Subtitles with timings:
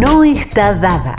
[0.00, 1.14] No está dada.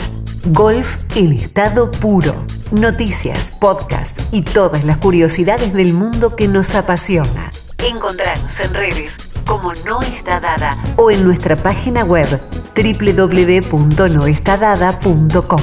[0.48, 2.34] Golf en estado puro.
[2.72, 7.52] Noticias, podcast y todas las curiosidades del mundo que nos apasiona.
[7.78, 9.16] Encontrarnos en redes
[9.46, 12.42] como No está dada o en nuestra página web
[12.76, 15.62] www.noestadada.com.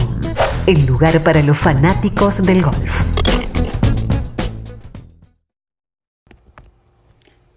[0.68, 3.02] El lugar para los fanáticos del golf.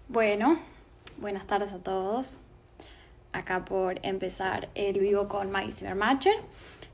[0.08, 0.58] Bueno,
[1.20, 2.40] buenas tardes a todos.
[3.34, 6.36] Acá por empezar el vivo con Maggie Zimmermacher.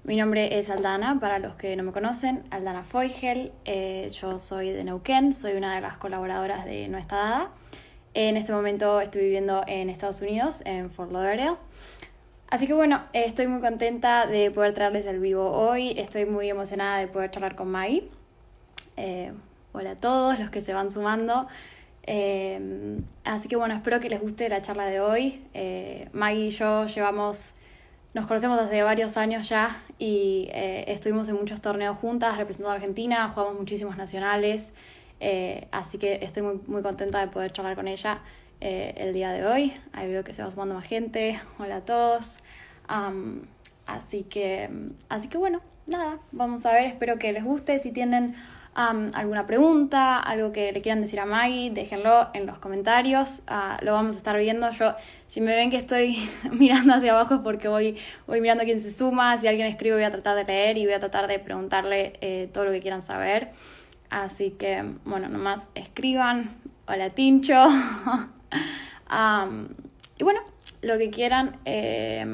[0.04, 3.52] Mi nombre es Aldana, para los que no me conocen, Aldana Feugel.
[3.66, 7.50] Eh, yo soy de Neuquén, soy una de las colaboradoras de Nuestra Dada.
[8.14, 11.58] En este momento estoy viviendo en Estados Unidos, en Fort Lauderdale.
[12.48, 15.92] Así que bueno, estoy muy contenta de poder traerles el vivo hoy.
[15.98, 18.08] Estoy muy emocionada de poder charlar con Maggie.
[18.96, 19.34] Eh,
[19.72, 21.48] hola a todos los que se van sumando.
[22.12, 25.40] Eh, así que bueno, espero que les guste la charla de hoy.
[25.54, 27.54] Eh, Maggie y yo llevamos,
[28.14, 32.74] nos conocemos hace varios años ya y eh, estuvimos en muchos torneos juntas representando a
[32.74, 34.72] Argentina, jugamos muchísimos nacionales,
[35.20, 38.22] eh, así que estoy muy, contenta de poder charlar con ella
[38.60, 39.72] el día de hoy.
[39.92, 41.40] Ahí veo que se va sumando más gente.
[41.58, 42.40] Hola a todos.
[43.86, 44.68] Así que,
[45.08, 47.78] así que bueno, nada, vamos a ver, espero que les guste.
[47.78, 48.34] Si tienen
[48.74, 53.42] alguna pregunta, algo que le quieran decir a Maggie, déjenlo en los comentarios.
[53.48, 54.70] Uh, lo vamos a estar viendo.
[54.70, 54.94] Yo,
[55.26, 58.90] si me ven que estoy mirando hacia abajo es porque voy, voy mirando quién se
[58.90, 59.36] suma.
[59.38, 62.48] Si alguien escribe, voy a tratar de leer y voy a tratar de preguntarle eh,
[62.52, 63.50] todo lo que quieran saber.
[64.08, 66.56] Así que, bueno, nomás escriban.
[66.86, 67.66] Hola, Tincho.
[70.18, 70.40] y bueno,
[70.82, 72.24] lo que quieran, eh,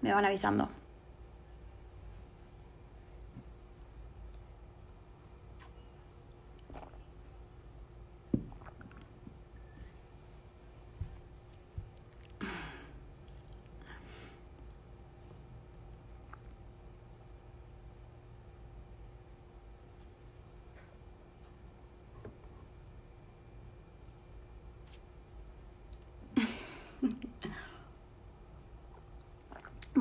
[0.00, 0.68] me van avisando.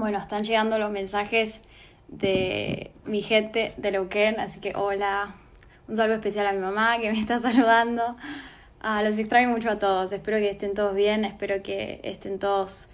[0.04, 1.62] Bueno, están llegando los mensajes
[2.10, 5.34] de mi gente de Neuquén, así que hola,
[5.88, 8.18] un saludo especial a mi mamá que me está saludando.
[8.82, 12.90] Ah, los extraño mucho a todos, espero que estén todos bien, espero que estén todos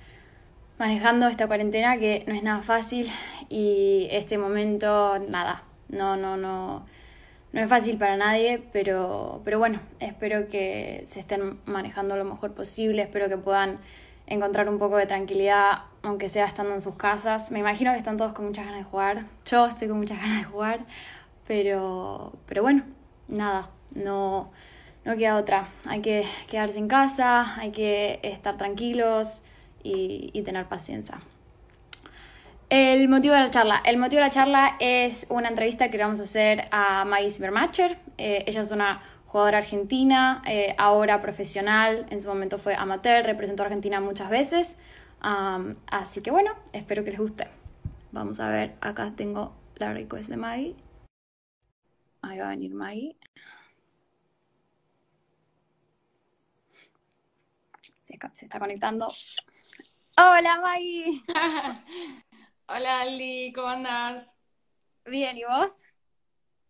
[0.77, 3.09] manejando esta cuarentena que no es nada fácil.
[3.49, 6.85] Y este momento, nada, no, no, no,
[7.53, 12.53] no es fácil para nadie, pero, pero bueno, espero que se estén manejando lo mejor
[12.53, 13.79] posible, espero que puedan
[14.29, 17.51] encontrar un poco de tranquilidad, aunque sea estando en sus casas.
[17.51, 19.25] Me imagino que están todos con muchas ganas de jugar.
[19.45, 20.85] Yo estoy con muchas ganas de jugar,
[21.47, 22.83] pero, pero bueno,
[23.27, 24.51] nada, no,
[25.03, 25.67] no queda otra.
[25.87, 29.43] Hay que quedarse en casa, hay que estar tranquilos
[29.83, 31.19] y, y tener paciencia.
[32.69, 33.81] El motivo de la charla.
[33.83, 37.97] El motivo de la charla es una entrevista que vamos a hacer a Maggie Zimmermacher.
[38.19, 43.61] Eh, ella es una jugadora argentina, eh, ahora profesional, en su momento fue amateur, representó
[43.61, 44.77] a Argentina muchas veces.
[45.23, 47.47] Um, así que bueno, espero que les guste.
[48.11, 50.75] Vamos a ver, acá tengo la request de Maggie.
[52.23, 53.15] Ahí va a venir Maggie.
[58.01, 59.07] Se, se está conectando.
[60.17, 61.23] Hola Maggie.
[62.67, 64.35] Hola Aldi, ¿cómo andas?
[65.05, 65.83] Bien, ¿y vos?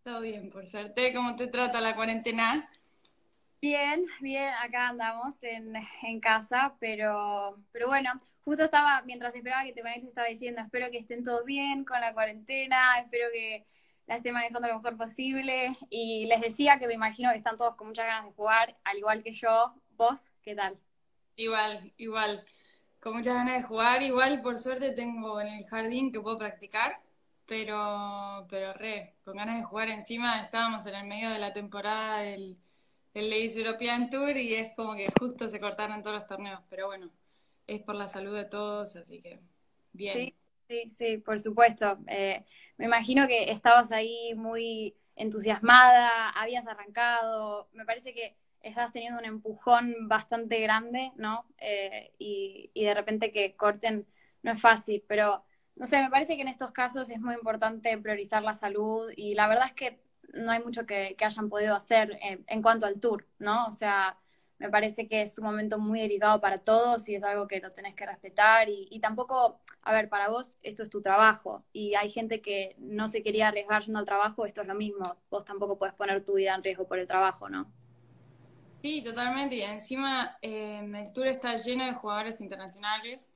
[0.02, 1.12] Todo bien, por suerte.
[1.14, 2.68] ¿Cómo te trata la cuarentena?
[3.62, 8.10] Bien, bien, acá andamos en, en casa, pero, pero bueno,
[8.42, 12.00] justo estaba, mientras esperaba que te conectes, estaba diciendo, espero que estén todos bien con
[12.00, 13.66] la cuarentena, espero que
[14.06, 17.76] la estén manejando lo mejor posible, y les decía que me imagino que están todos
[17.76, 19.74] con muchas ganas de jugar, al igual que yo.
[19.90, 20.78] ¿Vos qué tal?
[21.36, 22.44] Igual, igual.
[23.00, 27.00] Con muchas ganas de jugar, igual por suerte tengo en el jardín que puedo practicar,
[27.50, 32.20] pero, pero re, con ganas de jugar encima, estábamos en el medio de la temporada
[32.22, 32.58] del
[33.14, 36.86] el Ladies European Tour y es como que justo se cortaron todos los torneos, pero
[36.86, 37.10] bueno,
[37.66, 39.40] es por la salud de todos, así que
[39.92, 40.12] bien.
[40.12, 40.34] Sí,
[40.68, 41.98] sí, sí, por supuesto.
[42.08, 42.44] Eh,
[42.78, 49.24] me imagino que estabas ahí muy entusiasmada, habías arrancado, me parece que estabas teniendo un
[49.24, 51.46] empujón bastante grande, ¿no?
[51.58, 54.06] Eh, y, y de repente que corten
[54.42, 55.44] no es fácil, pero
[55.80, 59.32] no sé, me parece que en estos casos es muy importante priorizar la salud y
[59.34, 59.98] la verdad es que
[60.34, 63.66] no hay mucho que, hayan podido hacer en, cuanto al tour, ¿no?
[63.66, 64.18] O sea,
[64.58, 67.70] me parece que es un momento muy delicado para todos y es algo que lo
[67.70, 71.94] tenés que respetar y, y, tampoco, a ver, para vos esto es tu trabajo y
[71.94, 75.46] hay gente que no se quería arriesgar yendo al trabajo, esto es lo mismo, vos
[75.46, 77.72] tampoco puedes poner tu vida en riesgo por el trabajo, ¿no?
[78.82, 83.32] Sí, totalmente, y encima eh, el tour está lleno de jugadores internacionales,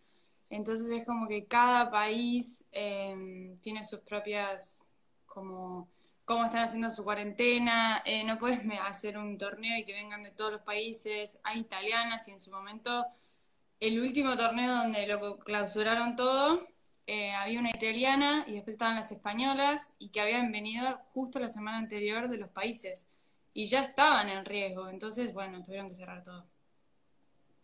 [0.55, 4.87] Entonces es como que cada país em, tiene sus propias,
[5.27, 5.89] como,
[6.25, 8.03] cómo están haciendo su cuarentena.
[8.05, 11.41] Eh, no puedes hacer un torneo y que vengan de todos los países.
[11.43, 13.05] Hay italianas y en su momento,
[13.81, 16.69] el último torneo donde lo clausuraron todo,
[17.09, 21.49] eh, había una italiana y después estaban las españolas y que habían venido justo la
[21.49, 23.09] semana anterior de los países
[23.55, 24.89] y ya estaban en riesgo.
[24.89, 26.47] Entonces, bueno, tuvieron que cerrar todo.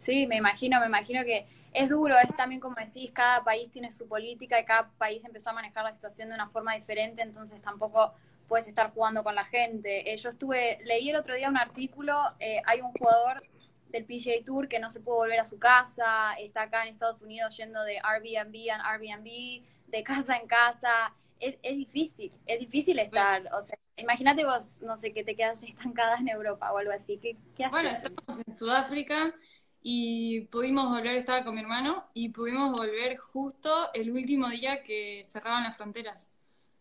[0.00, 3.92] Sí, me imagino, me imagino que es duro, es también como decís, cada país tiene
[3.92, 7.60] su política y cada país empezó a manejar la situación de una forma diferente, entonces
[7.60, 8.14] tampoco
[8.48, 10.10] puedes estar jugando con la gente.
[10.10, 13.42] Eh, yo estuve, leí el otro día un artículo, eh, hay un jugador
[13.90, 17.20] del PGA Tour que no se puede volver a su casa, está acá en Estados
[17.20, 21.12] Unidos yendo de Airbnb a Airbnb, de casa en casa.
[21.38, 25.62] Es, es difícil, es difícil estar, o sea, imagínate vos, no sé, que te quedas
[25.62, 27.72] estancada en Europa o algo así, ¿qué, qué haces?
[27.72, 29.34] Bueno, estamos en Sudáfrica
[29.82, 35.22] y pudimos volver, estaba con mi hermano, y pudimos volver justo el último día que
[35.24, 36.30] cerraban las fronteras.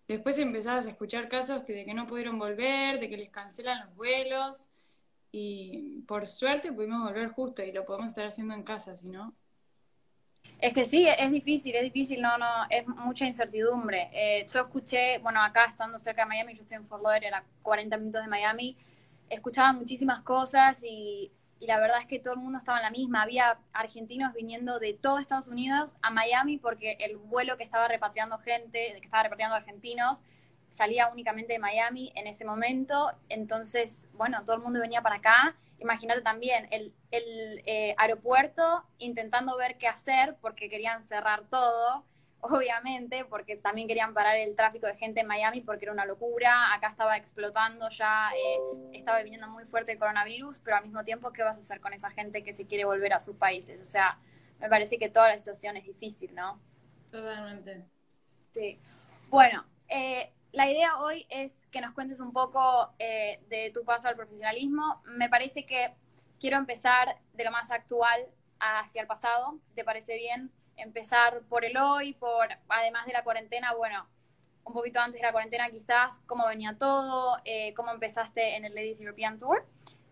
[0.08, 3.96] Después empezabas a escuchar casos de que no pudieron volver, de que les cancelan los
[3.96, 4.70] vuelos,
[5.32, 9.34] y por suerte pudimos volver justo y lo podemos estar haciendo en casa, si no.
[10.60, 14.10] Es que sí, es difícil, es difícil, no, no, es mucha incertidumbre.
[14.12, 17.44] Eh, yo escuché, bueno, acá estando cerca de Miami, yo estoy en Fort Lauderdale, era
[17.62, 18.76] 40 minutos de Miami,
[19.30, 22.90] escuchaba muchísimas cosas y y la verdad es que todo el mundo estaba en la
[22.90, 23.24] misma.
[23.24, 28.38] Había argentinos viniendo de todo Estados Unidos a Miami porque el vuelo que estaba repatriando
[28.38, 30.24] gente, que estaba repatriando argentinos,
[30.70, 33.12] salía únicamente de Miami en ese momento.
[33.28, 35.56] Entonces, bueno, todo el mundo venía para acá.
[35.80, 42.06] Imagínate también el, el eh, aeropuerto intentando ver qué hacer porque querían cerrar todo
[42.42, 46.74] obviamente, porque también querían parar el tráfico de gente en Miami porque era una locura,
[46.74, 48.60] acá estaba explotando ya, eh,
[48.94, 51.94] estaba viniendo muy fuerte el coronavirus, pero al mismo tiempo, ¿qué vas a hacer con
[51.94, 53.82] esa gente que se quiere volver a sus países?
[53.82, 54.20] O sea,
[54.60, 56.60] me parece que toda la situación es difícil, ¿no?
[57.12, 57.86] Totalmente.
[58.52, 58.80] Sí.
[59.30, 64.08] Bueno, eh, la idea hoy es que nos cuentes un poco eh, de tu paso
[64.08, 65.02] al profesionalismo.
[65.06, 65.94] Me parece que
[66.40, 68.28] quiero empezar de lo más actual
[68.60, 73.24] hacia el pasado, si te parece bien empezar por el hoy, por además de la
[73.24, 74.08] cuarentena, bueno,
[74.64, 78.76] un poquito antes de la cuarentena quizás, cómo venía todo, eh, cómo empezaste en el
[78.76, 79.66] Ladies European Tour.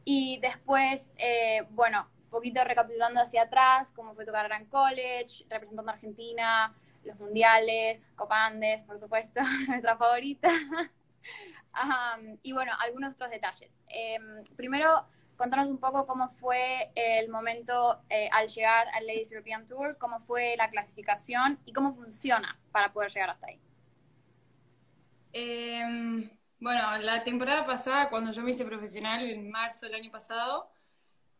[0.03, 5.45] Y después, eh, bueno, un poquito recapitulando hacia atrás, cómo fue tu carrera en college,
[5.49, 6.73] representando a Argentina,
[7.03, 10.49] los mundiales, Copandes, por supuesto, nuestra favorita.
[12.43, 13.79] y bueno, algunos otros detalles.
[13.87, 15.05] Em, primero,
[15.37, 20.19] contanos un poco cómo fue el momento eh, al llegar al Ladies European Tour, cómo
[20.19, 23.59] fue la clasificación y cómo funciona para poder llegar hasta ahí.
[25.31, 26.29] Em,
[26.59, 30.69] bueno, la temporada pasada, cuando yo me hice profesional, en marzo del año pasado,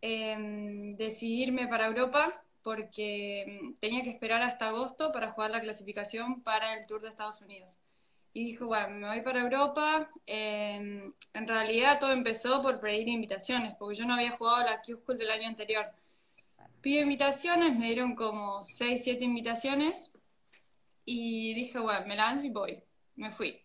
[0.01, 5.61] eh, decidí irme para Europa porque em, tenía que esperar hasta agosto para jugar la
[5.61, 7.79] clasificación para el Tour de Estados Unidos
[8.38, 10.12] y dijo, bueno, me voy para Europa.
[10.28, 15.31] en realidad todo empezó por pedir invitaciones, porque yo no había jugado la Q-School del
[15.31, 15.88] año anterior.
[16.80, 20.16] Pido invitaciones, me dieron como 6, 7 invitaciones
[21.04, 22.84] y dije, bueno, me lanzo y voy.
[23.16, 23.60] Me fui.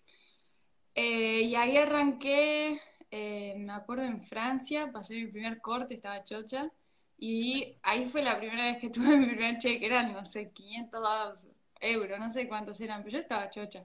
[0.94, 2.80] Eh, y ahí arranqué,
[3.10, 6.70] eh, me acuerdo en Francia, pasé mi primer corte, estaba chocha.
[7.18, 11.52] Y ahí fue la primera vez que tuve mi primer cheque, eran, no sé, 500
[11.78, 13.84] euros, no sé cuántos eran, pero yo estaba chocha.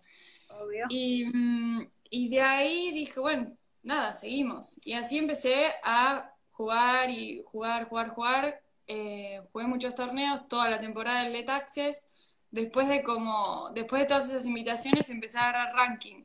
[0.90, 4.80] Y, mm, y de ahí dije, bueno, nada, seguimos.
[4.84, 8.62] Y así empecé a jugar y jugar, jugar, jugar.
[8.88, 12.08] Eh, jugué muchos torneos, toda la temporada del Let Access.
[12.52, 16.24] Después de como, después de todas esas invitaciones empecé a agarrar ranking.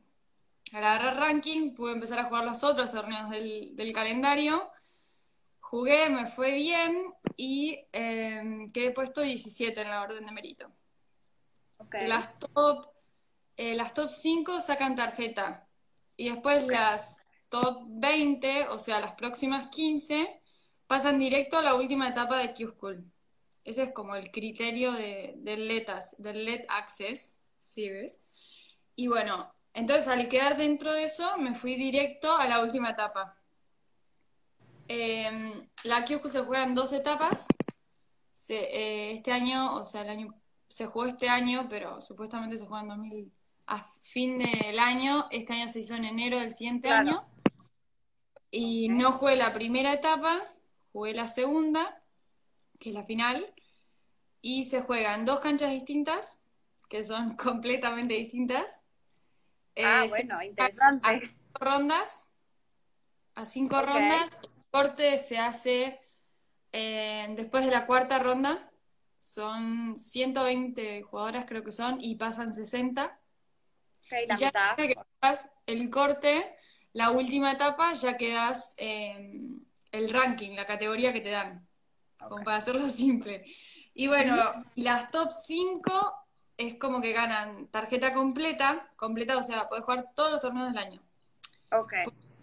[0.73, 4.71] Al agarrar ranking pude empezar a jugar los otros torneos del, del calendario.
[5.61, 10.71] Jugué, me fue bien y eh, quedé puesto 17 en la orden de mérito.
[11.79, 12.07] Okay.
[12.07, 12.92] Las top
[13.57, 15.69] eh, las top 5 sacan tarjeta
[16.17, 17.19] y después las
[17.49, 20.41] top 20, o sea, las próximas 15,
[20.87, 23.05] pasan directo a la última etapa de Q-School.
[23.65, 28.23] Ese es como el criterio de, del LETAS, del LED Access Series.
[28.97, 33.37] Y bueno, entonces al quedar dentro de eso, me fui directo a la última etapa.
[34.89, 37.47] Em, la Q-School se juega en dos etapas.
[38.49, 40.35] Eh, este año, o sea, el año,
[40.69, 43.33] se jugó este año, pero supuestamente se juega en 2000
[43.67, 45.29] a fin del año.
[45.31, 47.27] Este año se hizo en enero del siguiente año.
[48.51, 50.43] Y no jugué la primera etapa,
[50.93, 52.03] jugué la segunda,
[52.79, 53.55] que es la final.
[54.41, 56.39] Y se juega en dos canchas distintas,
[56.89, 58.83] que son completamente distintas.
[59.77, 61.09] Ah, eh, bueno, interesante.
[61.09, 62.29] A cinco rondas.
[63.35, 64.31] A cinco rondas.
[64.43, 65.99] El corte se hace
[66.73, 68.71] eh, después de la cuarta ronda.
[69.19, 73.19] son 120 jugadoras creo que son, y pasan 60.
[74.13, 74.77] Ok, la Y ya mitad.
[74.77, 76.57] que das el corte,
[76.93, 81.67] la última etapa, ya quedas en el ranking, la categoría que te dan,
[82.19, 83.45] como para hacerlo simple.
[83.95, 84.37] Y bueno,
[84.75, 86.15] las top 5
[86.57, 90.79] es como que ganan tarjeta completa, completa, o sea, puedes jugar todos los torneos del
[90.79, 91.03] año.
[91.71, 91.93] Ok.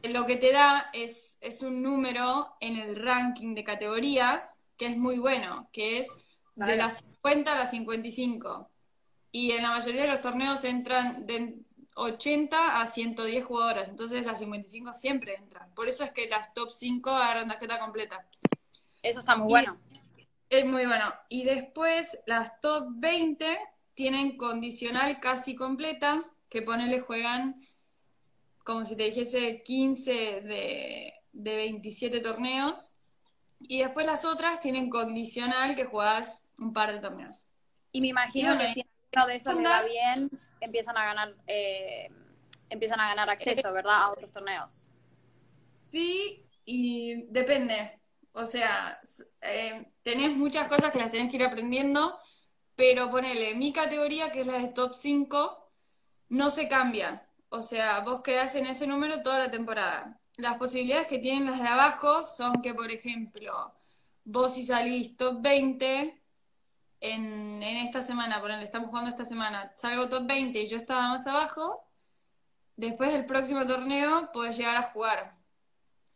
[0.04, 4.98] Lo que te da es, es un número en el ranking de categorías que es
[4.98, 6.08] muy bueno, que es
[6.56, 8.69] de las 50 a las 55.
[9.32, 11.60] Y en la mayoría de los torneos entran de
[11.96, 15.74] 80 a 110 jugadoras, entonces las 55 siempre entran.
[15.76, 18.26] Por eso es que las top 5 agarran tarjeta completa.
[19.04, 19.78] Eso está muy Y- bueno.
[20.50, 21.14] Es muy bueno.
[21.30, 23.60] Y después las top 20
[23.94, 27.62] tienen condicional casi completa, que ponele juegan
[28.64, 32.92] como si te dijese 15 de, de 27 torneos.
[33.60, 37.46] Y después las otras tienen condicional que juegas un par de torneos.
[37.92, 38.82] Y me imagino Y bueno, que si
[39.16, 40.30] uno de esos le va bien,
[40.62, 42.10] empiezan a ganar, eh,
[42.70, 43.98] empiezan a ganar acceso, ¿verdad?
[44.01, 44.89] A otros torneos.
[45.89, 48.00] Sí, y depende.
[48.32, 49.00] O sea,
[49.42, 52.20] eh, tenés muchas cosas que las tenés que ir aprendiendo,
[52.75, 55.72] pero ponele, mi categoría, que es la de top 5,
[56.30, 57.28] no se cambia.
[57.50, 60.20] O sea, vos quedás en ese número toda la temporada.
[60.38, 63.74] Las posibilidades que tienen las de abajo son que, por ejemplo,
[64.24, 66.22] vos si salís top 20
[67.01, 71.10] en, en esta semana, ponele, estamos jugando esta semana, salgo top 20 y yo estaba
[71.10, 71.86] más abajo,
[72.75, 75.39] después del próximo torneo podés llegar a jugar.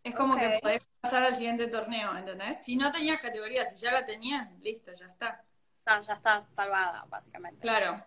[0.03, 2.63] Es como que podés pasar al siguiente torneo, ¿entendés?
[2.63, 5.45] Si no tenías categoría, si ya la tenías, listo, ya está.
[5.85, 7.61] Ah, ya estás salvada, básicamente.
[7.61, 8.05] Claro.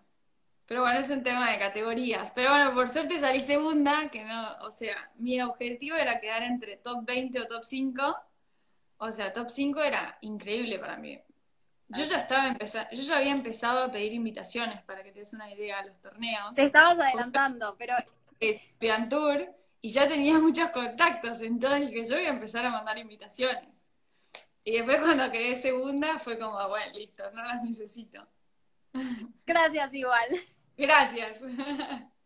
[0.67, 2.33] Pero bueno, es un tema de categorías.
[2.35, 6.77] Pero bueno, por suerte salí segunda, que no, o sea, mi objetivo era quedar entre
[6.77, 8.17] top 20 o top 5.
[8.99, 11.19] O sea, top 5 era increíble para mí.
[11.89, 15.33] Yo ya estaba empezando, yo ya había empezado a pedir invitaciones para que te des
[15.33, 16.55] una idea a los torneos.
[16.55, 17.95] Te estabas adelantando, pero
[18.41, 18.63] es
[19.83, 23.93] y ya tenía muchos contactos, entonces dije, yo voy a empezar a mandar invitaciones.
[24.65, 28.27] Y después cuando quedé segunda fue como, bueno, listo, no las necesito.
[29.47, 30.27] gracias igual.
[30.77, 31.41] Gracias.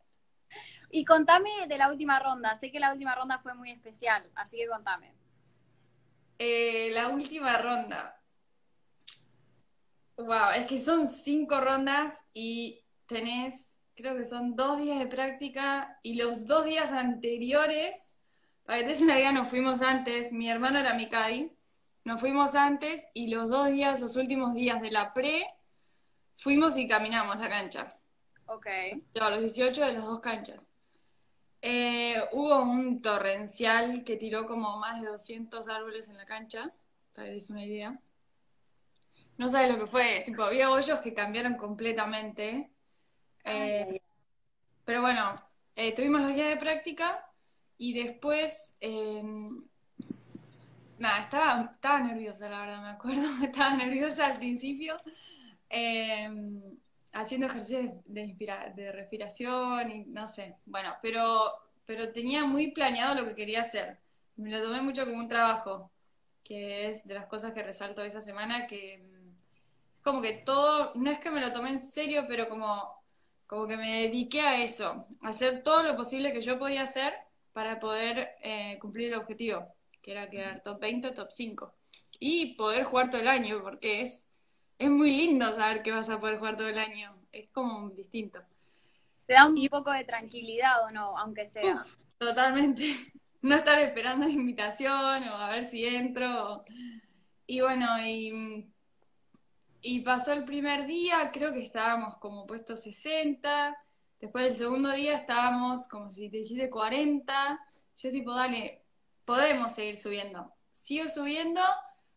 [0.92, 2.56] Y contame de la última ronda.
[2.56, 5.14] Sé que la última ronda fue muy especial, así que contame.
[6.36, 8.19] Eh, la última ronda.
[10.26, 15.98] Wow, es que son cinco rondas y tenés, creo que son dos días de práctica
[16.02, 18.20] y los dos días anteriores,
[18.64, 21.50] para que te des una idea, nos fuimos antes, mi hermano era mi caddy,
[22.04, 25.46] nos fuimos antes y los dos días, los últimos días de la pre,
[26.36, 27.94] fuimos y caminamos la cancha.
[28.46, 28.66] Ok.
[29.18, 30.72] No, los 18 de las dos canchas.
[31.62, 36.74] Eh, hubo un torrencial que tiró como más de 200 árboles en la cancha,
[37.14, 38.00] para que te des una idea.
[39.40, 42.70] No sabes lo que fue, tipo, había hoyos que cambiaron completamente.
[43.42, 44.02] Eh,
[44.84, 45.42] pero bueno,
[45.76, 47.26] eh, tuvimos los días de práctica
[47.78, 49.22] y después, eh,
[50.98, 53.22] nada, estaba, estaba nerviosa, la verdad, me acuerdo.
[53.42, 54.98] Estaba nerviosa al principio,
[55.70, 56.28] eh,
[57.14, 61.50] haciendo ejercicios de, inspira- de respiración y no sé, bueno, pero,
[61.86, 63.96] pero tenía muy planeado lo que quería hacer.
[64.36, 65.90] Me lo tomé mucho como un trabajo,
[66.44, 69.09] que es de las cosas que resalto esa semana, que
[70.02, 73.02] como que todo, no es que me lo tomé en serio, pero como,
[73.46, 77.14] como que me dediqué a eso, a hacer todo lo posible que yo podía hacer
[77.52, 81.74] para poder eh, cumplir el objetivo, que era quedar top 20 o top 5.
[82.18, 84.28] Y poder jugar todo el año, porque es,
[84.78, 87.16] es muy lindo saber que vas a poder jugar todo el año.
[87.32, 88.40] Es como distinto.
[89.26, 91.74] Te da un poco de tranquilidad o no, aunque sea.
[91.74, 92.96] Uf, totalmente.
[93.42, 96.62] No estar esperando la invitación o a ver si entro.
[97.46, 98.70] Y bueno, y,
[99.82, 103.76] y pasó el primer día, creo que estábamos como puestos 60.
[104.20, 107.60] Después del segundo día estábamos como si te dijese 40.
[107.96, 108.84] Yo tipo, dale,
[109.24, 110.52] podemos seguir subiendo.
[110.70, 111.62] Sigo subiendo.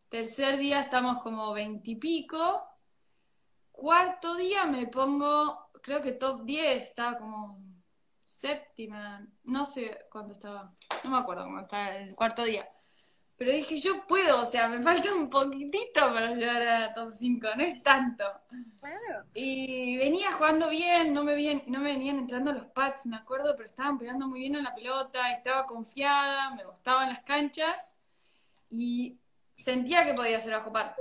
[0.10, 2.64] Tercer día estamos como 20 y pico.
[3.72, 7.60] Cuarto día me pongo, creo que top 10, estaba como
[8.20, 12.68] séptima, no sé cuánto estaba, no me acuerdo cómo estaba el cuarto día.
[13.38, 17.48] Pero dije, yo puedo, o sea, me falta un poquitito para llegar a top 5,
[17.58, 18.24] no es tanto.
[18.80, 19.26] Claro.
[19.34, 23.54] Y venía jugando bien, no me, bien, no me venían entrando los pads, me acuerdo,
[23.56, 27.98] pero estaban pegando muy bien a la pelota, estaba confiada, me gustaban las canchas
[28.70, 29.18] y
[29.54, 30.96] sentía que podía hacer bajo par.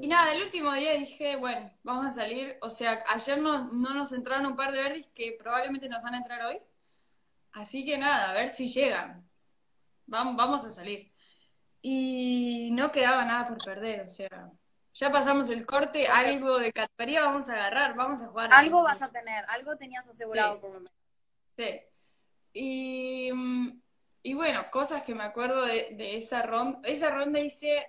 [0.00, 2.58] Y nada, el último día dije, bueno, vamos a salir.
[2.60, 6.14] O sea, ayer no, no nos entraron un par de verdes que probablemente nos van
[6.14, 6.58] a entrar hoy.
[7.52, 9.26] Así que nada, a ver si llegan.
[10.06, 11.13] Vamos, vamos a salir.
[11.86, 14.50] Y no quedaba nada por perder, o sea,
[14.94, 18.48] ya pasamos el corte, algo de categoría vamos a agarrar, vamos a jugar.
[18.54, 20.60] Algo vas a tener, algo tenías asegurado Sí.
[20.62, 20.92] por lo menos.
[21.54, 21.80] Sí.
[22.54, 23.30] Y,
[24.22, 26.80] y bueno, cosas que me acuerdo de, de esa ronda.
[26.84, 27.86] Esa ronda hice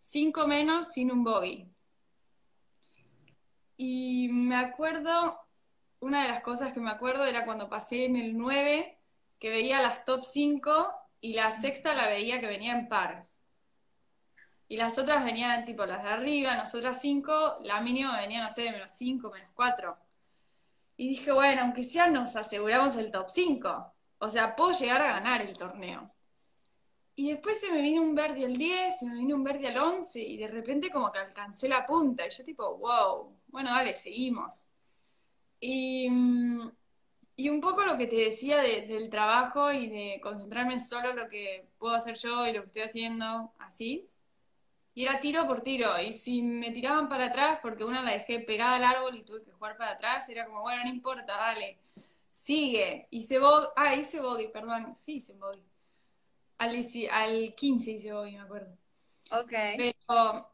[0.00, 1.68] cinco menos sin un bogey.
[3.76, 5.38] Y me acuerdo,
[6.00, 8.98] una de las cosas que me acuerdo era cuando pasé en el 9,
[9.38, 13.24] que veía las top 5 y la sexta la veía que venía en par.
[14.68, 18.70] Y las otras venían tipo las de arriba, nosotras 5, la mínima venía, no sé,
[18.70, 19.96] menos 5, menos 4.
[20.96, 23.92] Y dije, bueno, aunque sea nos aseguramos el top 5.
[24.18, 26.06] O sea, puedo llegar a ganar el torneo.
[27.14, 29.78] Y después se me vino un verde al 10, se me vino un verde al
[29.78, 32.26] 11 y de repente como que alcancé la punta.
[32.26, 34.70] Y yo tipo, wow, bueno, dale, seguimos.
[35.60, 36.08] Y,
[37.36, 41.16] y un poco lo que te decía de- del trabajo y de concentrarme solo en
[41.16, 44.08] lo que puedo hacer yo y lo que estoy haciendo, así.
[44.96, 46.00] Y era tiro por tiro.
[46.00, 49.44] Y si me tiraban para atrás, porque una la dejé pegada al árbol y tuve
[49.44, 51.78] que jugar para atrás, era como, bueno, no importa, dale.
[52.30, 53.06] Sigue.
[53.10, 53.68] Hice bogey.
[53.76, 54.96] Ah, hice bogey, perdón.
[54.96, 55.62] Sí, hice bogey.
[56.56, 58.74] Al, al 15 hice bogey, me acuerdo.
[59.32, 59.52] Ok.
[59.76, 60.50] Pero,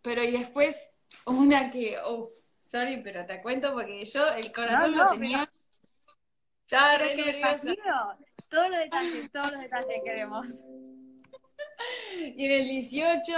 [0.00, 0.88] pero y después
[1.26, 2.28] una que, uff,
[2.60, 5.52] sorry, pero te cuento porque yo el corazón No, no, lo tenía.
[6.66, 7.74] Estaba re nerviosa.
[8.48, 10.46] todos los detalles, todos los detalles queremos.
[12.18, 13.32] Y en el 18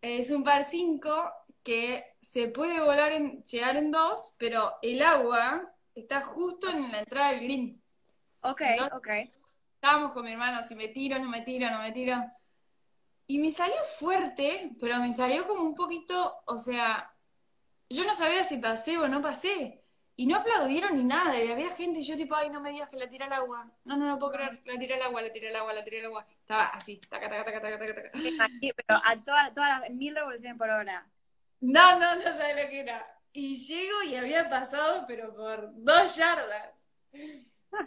[0.00, 1.32] es un par 5
[1.62, 7.00] que se puede volar en, llegar en dos, pero el agua está justo en la
[7.00, 7.82] entrada del green.
[8.42, 8.96] Ok, No.
[8.98, 9.08] ok.
[9.74, 12.16] Estábamos con mi hermano, si me tiro, no me tiro, no me tiro.
[13.26, 17.12] Y me salió fuerte, pero me salió como un poquito, o sea,
[17.88, 19.82] yo no sabía si pasé o no pasé.
[20.18, 22.88] Y no aplaudieron ni nada, y había gente, y yo tipo, ay, no me digas
[22.88, 23.70] que la tira al agua.
[23.84, 26.00] No, no, no puedo creer, la tiré al agua, la tiré al agua, la tiré
[26.00, 26.26] al agua.
[26.40, 28.10] Estaba así, taca, taca, taca, taca, taca,
[28.60, 31.06] Pero a todas, todas las mil revoluciones por hora.
[31.60, 33.06] No, no, no sabes lo que era.
[33.32, 36.72] Y llego y había pasado, pero por dos yardas.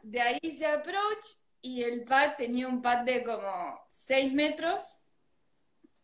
[0.04, 1.26] De ahí hice approach
[1.62, 4.98] y el pad tenía un pad de como 6 metros.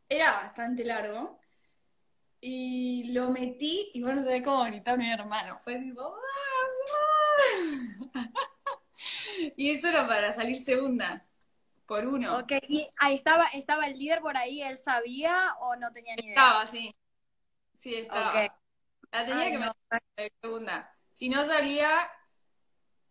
[0.09, 1.39] Era bastante largo.
[2.47, 5.59] Y lo metí y bueno, sabés cómo gritaba mi hermano.
[5.63, 6.15] Fue tipo,
[8.15, 8.31] ¡Mamá!
[9.57, 11.25] Y eso era para salir segunda,
[11.87, 12.37] por uno.
[12.37, 16.27] Ok, y ahí estaba, estaba el líder por ahí, ¿él sabía o no tenía ni
[16.27, 16.35] idea?
[16.35, 16.95] Estaba, sí.
[17.73, 18.31] Sí, estaba.
[19.11, 19.71] La tenía Ay, que no.
[19.89, 20.95] meter segunda.
[21.09, 22.11] Si no salía,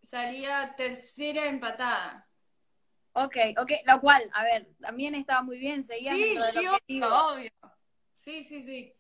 [0.01, 2.29] salía tercera empatada.
[3.15, 7.51] Ok, ok, lo cual, a ver, también estaba muy bien, seguía Sí, dentro obvio.
[8.13, 8.95] Sí, sí, sí.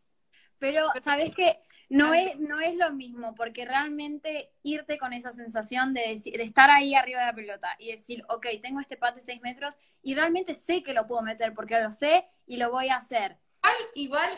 [0.65, 1.59] Pero, ¿sabes qué?
[1.91, 6.43] No es, no es lo mismo, porque realmente irte con esa sensación de, decir- de
[6.43, 9.77] estar ahí arriba de la pelota y decir, ok, tengo este pat de 6 metros
[10.03, 13.37] y realmente sé que lo puedo meter porque lo sé y lo voy a hacer.
[13.95, 14.31] Igual,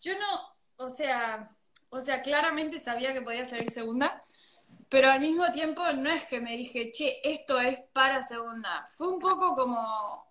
[0.00, 1.48] yo no, o sea,
[1.90, 4.24] o sea, claramente sabía que podía salir segunda,
[4.88, 8.84] pero al mismo tiempo no es que me dije, che, esto es para segunda.
[8.96, 10.26] Fue un poco como,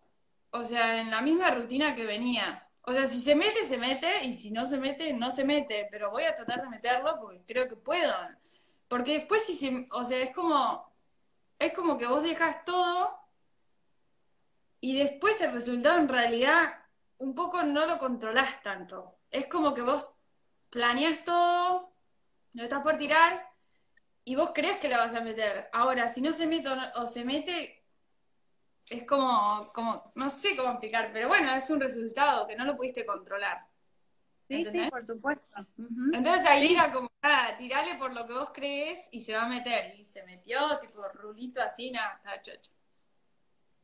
[0.51, 2.66] o sea, en la misma rutina que venía.
[2.88, 5.88] O sea, si se mete, se mete, y si no se mete, no se mete,
[5.91, 8.13] pero voy a tratar de meterlo porque creo que puedo.
[8.88, 10.89] Porque después si se, o sea, es como,
[11.60, 13.17] es como que vos dejas todo
[14.80, 16.73] y después el resultado en realidad
[17.17, 19.17] un poco no lo controlás tanto.
[19.32, 20.08] Es como que vos
[20.69, 21.93] planeas todo,
[22.54, 23.47] lo estás por tirar
[24.26, 25.69] y vos crees que la vas a meter.
[25.73, 27.76] Ahora, si no se mete o, no- o se mete,
[28.89, 32.76] es como, como, no sé cómo explicar, pero bueno, es un resultado que no lo
[32.78, 33.65] pudiste controlar.
[34.47, 34.91] Sí, sí, ¿Entendés?
[34.91, 35.56] por supuesto.
[36.13, 36.73] Entonces ahí Sí.
[36.73, 39.93] era como, nada, tirale por lo que vos crees y se va a meter.
[40.00, 42.71] Y se metió, tipo, rulito así, nada, estaba chocho.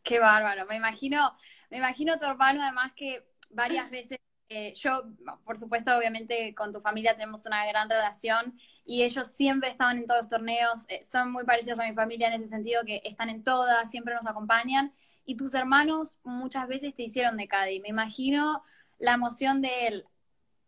[0.04, 0.66] Qué bárbaro.
[0.66, 1.36] Me imagino,
[1.70, 4.20] me imagino tu hermano además que varias veces,
[4.54, 5.04] eh, yo,
[5.46, 10.06] por supuesto, obviamente con tu familia tenemos una gran relación y ellos siempre estaban en
[10.06, 13.30] todos los torneos, eh, son muy parecidos a mi familia en ese sentido, que están
[13.30, 14.94] en todas, siempre nos acompañan
[15.26, 17.82] y tus hermanos muchas veces te hicieron de Cádiz.
[17.82, 18.64] Me imagino
[19.00, 20.06] la emoción de él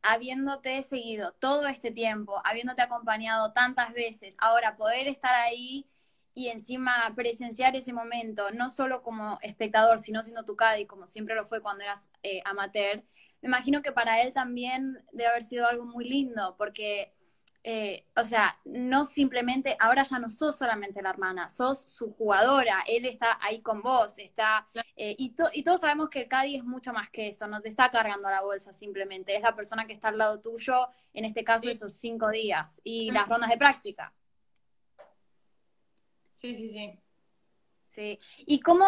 [0.02, 5.88] habiéndote seguido todo este tiempo, habiéndote acompañado tantas veces, ahora poder estar ahí
[6.34, 11.36] y encima presenciar ese momento, no solo como espectador, sino siendo tu Cádiz, como siempre
[11.36, 13.04] lo fue cuando eras eh, amateur,
[13.41, 17.13] me imagino que para él también debe haber sido algo muy lindo, porque,
[17.63, 22.84] eh, o sea, no simplemente, ahora ya no sos solamente la hermana, sos su jugadora,
[22.88, 26.58] él está ahí con vos, está, eh, y, to- y todos sabemos que el Cádiz
[26.58, 29.86] es mucho más que eso, no te está cargando la bolsa simplemente, es la persona
[29.88, 31.71] que está al lado tuyo, en este caso Sí.
[31.71, 33.13] esos cinco días, y Mm.
[33.15, 34.13] las rondas de práctica.
[36.34, 37.00] Sí, sí, sí.
[37.88, 38.19] Sí.
[38.45, 38.86] ¿Y cómo,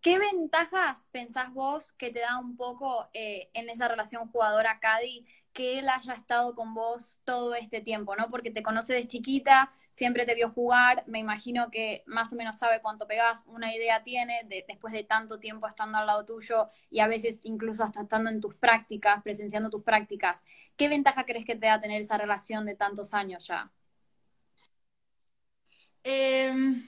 [0.00, 5.78] ¿Qué ventajas pensás vos que te da un poco eh, en esa relación jugadora-Cadi que
[5.78, 8.30] él haya estado con vos todo este tiempo, ¿no?
[8.30, 12.56] Porque te conoce de chiquita, siempre te vio jugar, me imagino que más o menos
[12.58, 16.70] sabe cuánto pegás, una idea tiene de, después de tanto tiempo estando al lado tuyo
[16.90, 20.44] y a veces incluso hasta estando en tus prácticas, presenciando tus prácticas.
[20.76, 23.70] ¿Qué ventaja crees que te da tener esa relación de tantos años ya?
[26.02, 26.82] Em,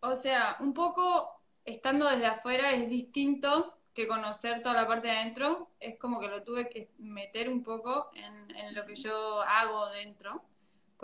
[0.00, 1.33] o sea, un poco
[1.64, 5.70] estando desde afuera es distinto que conocer toda la parte de adentro.
[5.80, 9.88] Es como que lo tuve que meter un poco en, en lo que yo hago
[9.90, 10.44] dentro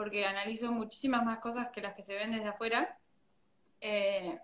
[0.01, 2.99] porque analizo muchísimas más cosas que las que se ven desde afuera.
[3.83, 4.39] Eh,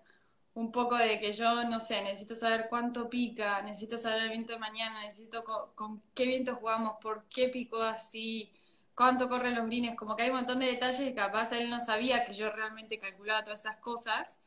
[0.53, 4.53] un poco de que yo, no sé, necesito saber cuánto pica, necesito saber el viento
[4.53, 8.51] de mañana, necesito con, qué viento jugamos, por qué picó así,
[8.93, 11.79] cuánto corren los greens, como que hay un montón de detalles que capaz él no
[11.79, 14.43] sabía que yo realmente calculaba todas esas cosas.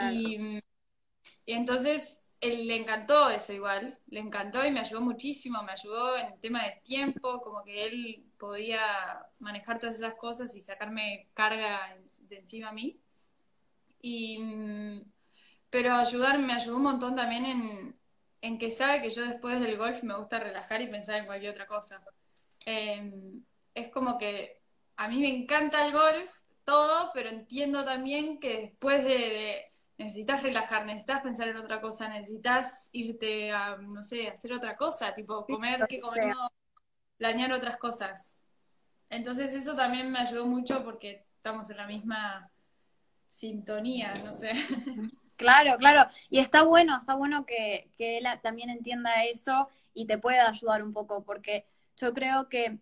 [0.00, 0.62] Y,
[1.46, 6.16] y entonces él le encantó eso igual, le encantó y me ayudó muchísimo, me ayudó
[6.16, 8.80] en tema de tiempo, como que él podía
[9.40, 11.96] manejar todas esas cosas y sacarme carga
[12.28, 13.00] de encima a mí.
[14.00, 15.02] Y, mm,
[15.70, 18.00] pero ayudarme, me ayudó un montón también en,
[18.40, 21.52] en, que sabe que yo después del golf me gusta relajar y pensar en cualquier
[21.52, 22.02] otra cosa.
[22.64, 23.42] Em,
[23.74, 24.62] es como que
[24.96, 26.30] a mí me encanta el golf,
[26.64, 29.67] todo, pero entiendo también que después de
[29.98, 35.14] necesitas relajar, necesitas pensar en otra cosa, necesitas irte a, no sé, hacer otra cosa,
[35.14, 36.48] tipo comer, que comer, no,
[37.16, 38.38] planear otras cosas.
[39.10, 42.50] Entonces eso también me ayudó mucho porque estamos en la misma
[43.28, 44.52] sintonía, no sé.
[45.38, 46.04] Claro, claro.
[46.30, 50.82] Y está bueno, está bueno que, que él también entienda eso y te pueda ayudar
[50.82, 51.64] un poco, porque
[51.96, 52.80] yo creo que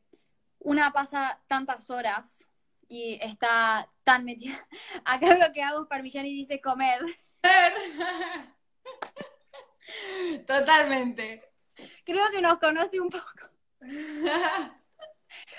[0.61, 2.49] una pasa tantas horas
[2.89, 4.67] y está tan metida.
[5.05, 7.01] Acá lo que hago es parmigiani y dice comer.
[10.47, 11.43] Totalmente.
[12.05, 13.51] Creo que nos conoce un poco.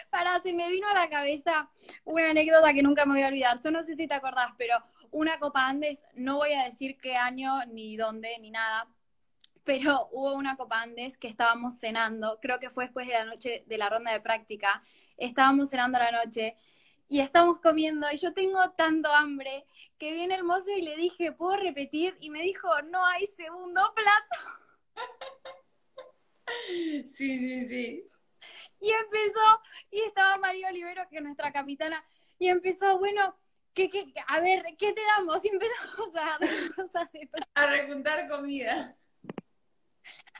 [0.10, 1.70] Para, se me vino a la cabeza
[2.04, 3.60] una anécdota que nunca me voy a olvidar.
[3.62, 7.16] Yo no sé si te acordás, pero una Copa Andes, no voy a decir qué
[7.16, 8.88] año, ni dónde, ni nada,
[9.64, 13.64] pero hubo una Copa Andes que estábamos cenando, creo que fue después de la noche
[13.68, 14.82] de la ronda de práctica,
[15.18, 16.56] estábamos cenando la noche
[17.10, 19.66] y estamos comiendo y yo tengo tanto hambre
[19.98, 22.18] que viene el mozo y le dije, ¿puedo repetir?
[22.20, 24.36] Y me dijo, no hay segundo plato.
[27.06, 28.10] Sí, sí, sí.
[28.80, 32.06] Y empezó, y estaba María Olivero, que es nuestra capitana,
[32.40, 33.38] y empezó, bueno,
[33.74, 35.44] ¿qué, qué, a ver, ¿qué te damos?
[35.44, 36.40] Y empezamos a dar
[36.76, 37.30] cosas de...
[37.54, 38.96] A recuntar comida.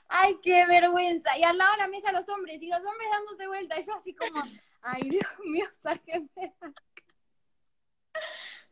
[0.08, 1.38] Ay, qué vergüenza.
[1.38, 3.94] Y al lado de la mesa los hombres, y los hombres dándose vuelta, y yo
[3.94, 4.42] así como,
[4.88, 6.54] ay, Dios mío, sáquenme.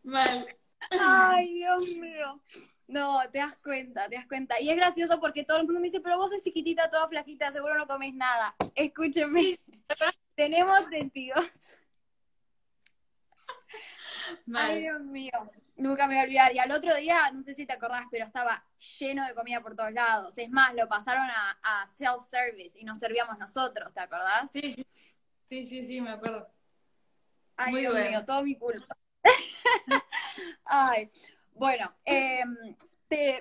[0.03, 0.47] Mal.
[0.91, 2.41] Ay, Dios mío.
[2.87, 4.59] No, te das cuenta, te das cuenta.
[4.61, 7.51] Y es gracioso porque todo el mundo me dice, pero vos sos chiquitita, toda flaquita,
[7.51, 8.55] seguro no comes nada.
[8.75, 9.57] Escúchenme,
[10.35, 11.79] tenemos sentidos.
[14.55, 15.31] Ay, Dios mío,
[15.75, 16.55] nunca me voy a olvidar.
[16.55, 18.63] Y al otro día, no sé si te acordás, pero estaba
[18.99, 20.37] lleno de comida por todos lados.
[20.37, 24.51] Es más, lo pasaron a, self-service y nos servíamos nosotros, ¿te acordás?
[24.51, 24.85] Sí, sí,
[25.49, 26.47] sí, sí, sí me acuerdo.
[27.57, 28.97] Ay, Dios mío, todo mi culpa.
[30.65, 31.09] Ay,
[31.53, 32.75] bueno, em,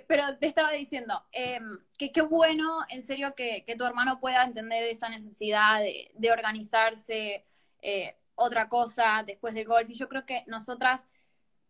[0.07, 4.85] pero te estaba diciendo em, que qué bueno, en serio, que, tu hermano pueda entender
[4.85, 7.45] esa necesidad de, organizarse
[7.83, 9.89] eh, otra cosa después del golf.
[9.91, 11.09] Y yo creo que nosotras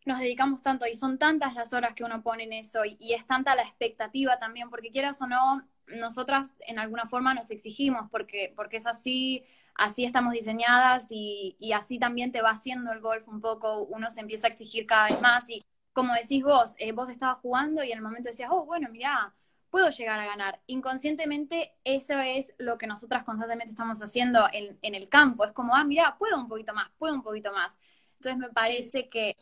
[0.04, 3.14] nos dedicamos tanto y son tantas las horas que uno pone en eso y, y
[3.14, 8.10] es tanta la expectativa también, porque quieras o no, nosotras en alguna forma nos exigimos
[8.10, 9.44] porque, porque es así,
[9.74, 14.20] así estamos diseñadas y, así también te va haciendo el golf un poco, uno se
[14.20, 17.92] empieza a exigir cada vez más y como decís vos, eh, vos estabas jugando y
[17.92, 19.34] en el momento decías, oh, bueno, mira,
[19.70, 20.60] puedo llegar a ganar.
[20.66, 25.74] Inconscientemente eso es lo que nosotras constantemente estamos haciendo en, en el campo, es como,
[25.74, 27.78] ah, mira, puedo un poquito más, puedo un poquito más.
[28.18, 29.36] Entonces me parece que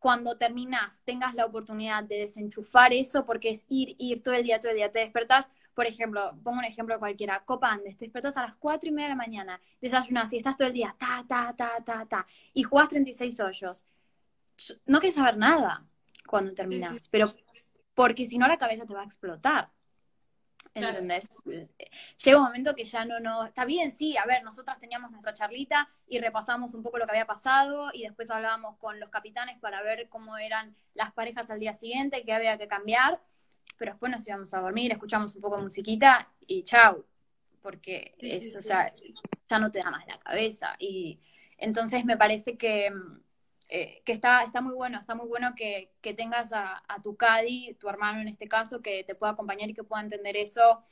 [0.00, 4.58] cuando terminas tengas la oportunidad de desenchufar eso, porque es ir, ir todo el día,
[4.58, 8.36] todo el día, te despertás, por ejemplo, pongo un ejemplo cualquiera, Copa Andes, te despertas
[8.36, 11.24] a las 4 y media de la mañana, desayunas y estás todo el día, ta,
[11.26, 13.88] ta, ta, ta, ta, y jugás 36 hoyos.
[14.86, 15.86] No quieres saber nada
[16.26, 17.34] cuando terminas, pero
[17.94, 19.70] porque si no la cabeza te va a explotar.
[20.72, 21.28] ¿Entendés?
[22.24, 25.34] Llega un momento que ya no, no, está bien, sí, a ver, nosotras teníamos nuestra
[25.34, 29.58] charlita y repasamos un poco lo que había pasado y después hablábamos con los capitanes
[29.58, 33.20] para ver cómo eran las parejas al día siguiente, qué había que cambiar,
[33.76, 37.04] pero después nos íbamos a dormir, escuchamos un poco de musiquita y chau,
[37.62, 38.60] porque eso,
[39.48, 40.76] ya no te da más la cabeza.
[40.78, 41.18] Y
[41.58, 42.92] entonces me parece que,
[43.68, 47.16] eh, que está, está muy bueno, está muy bueno que, que tengas a, a, tu
[47.16, 50.82] Cadi, tu hermano en este caso, que te pueda acompañar y que pueda entender eso,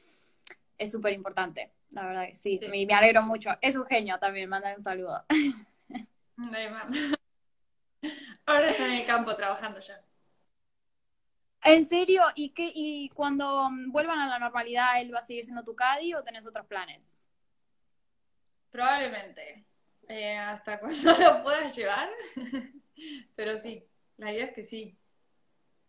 [0.76, 2.68] es súper importante, la verdad que sí, sí.
[2.68, 3.50] Me, me, alegro mucho.
[3.60, 5.24] Es un genio también, manda un saludo.
[8.46, 10.00] Ahora está en el campo trabajando ya.
[11.64, 12.22] ¿En serio?
[12.34, 16.14] ¿Y, qué, ¿Y cuando vuelvan a la normalidad, él va a seguir siendo tu Cadi
[16.14, 17.20] o tenés otros planes?
[18.70, 19.64] Probablemente.
[20.08, 22.08] Eh, hasta cuando lo puedas llevar.
[23.36, 23.84] Pero sí,
[24.16, 24.96] la idea es que sí.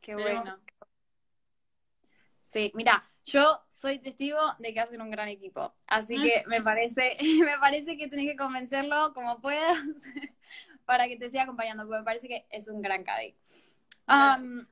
[0.02, 0.44] Qué Veremos.
[0.44, 0.60] bueno.
[2.44, 7.16] Sí, mira, yo soy testigo de que hacen un gran equipo, así que me parece,
[7.46, 9.78] me parece que tenés que convencerlo como puedas
[10.86, 13.36] para que te siga acompañando, porque me parece que es un gran caddy.
[14.08, 14.66] Um,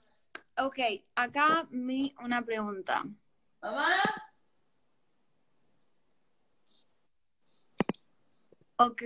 [0.58, 0.80] ok,
[1.16, 3.04] acá mi una pregunta.
[3.62, 4.04] Mamá.
[8.78, 9.04] Ok.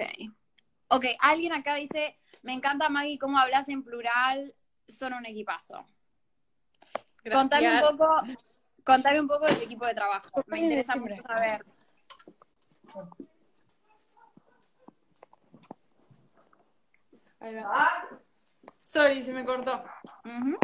[0.90, 4.54] Ok, alguien acá dice, me encanta Maggie cómo hablas en plural,
[4.88, 5.86] son un equipazo.
[7.24, 7.42] Gracias.
[7.42, 8.22] Contame un poco,
[8.84, 10.30] contame un poco del equipo de trabajo.
[10.48, 11.66] Me interesa mucho saber.
[17.40, 18.10] Ahí va.
[18.80, 19.84] Sorry, se me cortó.
[20.26, 20.58] Uh -huh.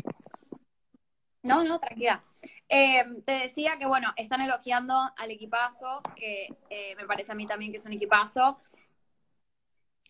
[1.48, 2.24] No, no, tranquila.
[2.70, 7.48] Eh, te decía que, bueno, están elogiando al equipazo, que eh, me parece a mí
[7.48, 8.60] también que es un equipazo.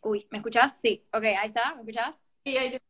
[0.01, 0.79] Uy, ¿me escuchás?
[0.79, 2.23] Sí, ok, ahí está, ¿me escuchás?
[2.43, 2.81] Sí, ahí te...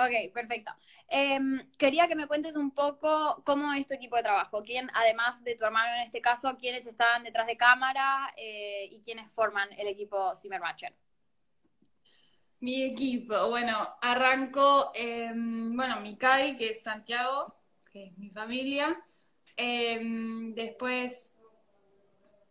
[0.00, 0.72] Ok, perfecto.
[1.08, 1.40] Eh,
[1.76, 4.62] quería que me cuentes un poco cómo es tu equipo de trabajo.
[4.62, 9.00] ¿Quién, además de tu hermano en este caso, quiénes están detrás de cámara eh, y
[9.02, 10.94] quiénes forman el equipo Zimmermatcher?
[12.60, 17.54] Mi equipo, bueno, arranco, eh, bueno, mi CAI, que es Santiago,
[17.92, 19.00] que es mi familia.
[19.56, 20.00] Eh,
[20.54, 21.40] después,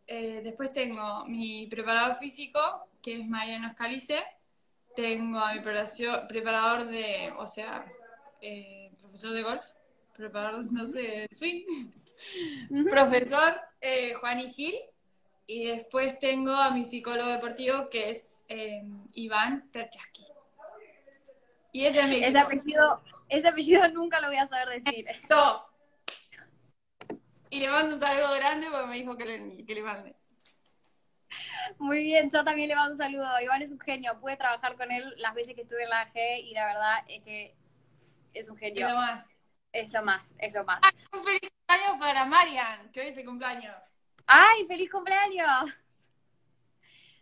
[0.08, 2.60] eh, después tengo mi preparador físico,
[3.02, 4.24] que es Mariano Escalice.
[4.96, 7.86] Tengo a mi preparador de, o sea,
[8.41, 9.65] eh, profesor de golf,
[10.15, 11.91] preparador, no sé, swing.
[12.89, 13.60] profesor
[14.22, 14.76] Juan Gil.
[15.48, 18.84] Y después tengo a mi psicólogo deportivo, que es eh,
[19.14, 20.26] Iván Terchaski.
[21.72, 25.06] Y ese es mi ese apellido, ese apellido nunca lo voy a saber decir.
[25.30, 25.66] No.
[27.50, 30.16] Y le mando un saludo grande porque me dijo que le, que le mande.
[31.78, 33.40] Muy bien, yo también le mando un saludo.
[33.42, 34.20] Iván es un genio.
[34.20, 37.24] Pude trabajar con él las veces que estuve en la AG y la verdad es
[37.24, 37.56] que
[38.34, 38.86] es un genio.
[38.86, 39.26] Es lo más.
[39.72, 40.82] Es lo más, es lo más.
[40.84, 43.97] Ah, un feliz cumpleaños para Marian, que hoy es el cumpleaños.
[44.28, 45.74] ¡Ay, feliz cumpleaños!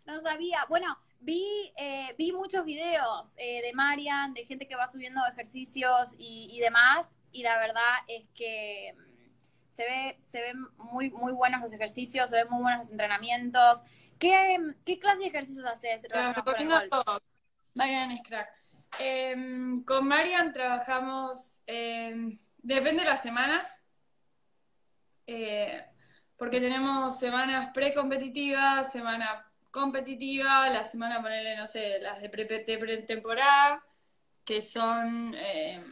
[0.04, 0.64] No sabía.
[0.68, 6.14] Bueno, vi, eh, vi muchos videos eh, de Marian, de gente que va subiendo ejercicios
[6.18, 8.92] y, y, demás, y la verdad es que
[9.68, 13.84] se ve, se ven muy, muy buenos los ejercicios, se ven muy buenos los entrenamientos.
[14.18, 16.06] ¿Qué, qué clase de ejercicios haces?
[16.12, 17.22] Los recomiendo a todos.
[17.74, 18.48] Marian es crack.
[18.98, 19.36] Eh,
[19.84, 23.86] con Marian trabajamos, depende de las semanas.
[25.26, 25.84] Eh,
[26.36, 33.84] porque tenemos semanas precompetitivas, semana competitiva, la semana, ponerle, no sé, las de pretemporada,
[34.44, 35.82] que son, eh,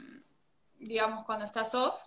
[0.78, 2.02] digamos, cuando estás off.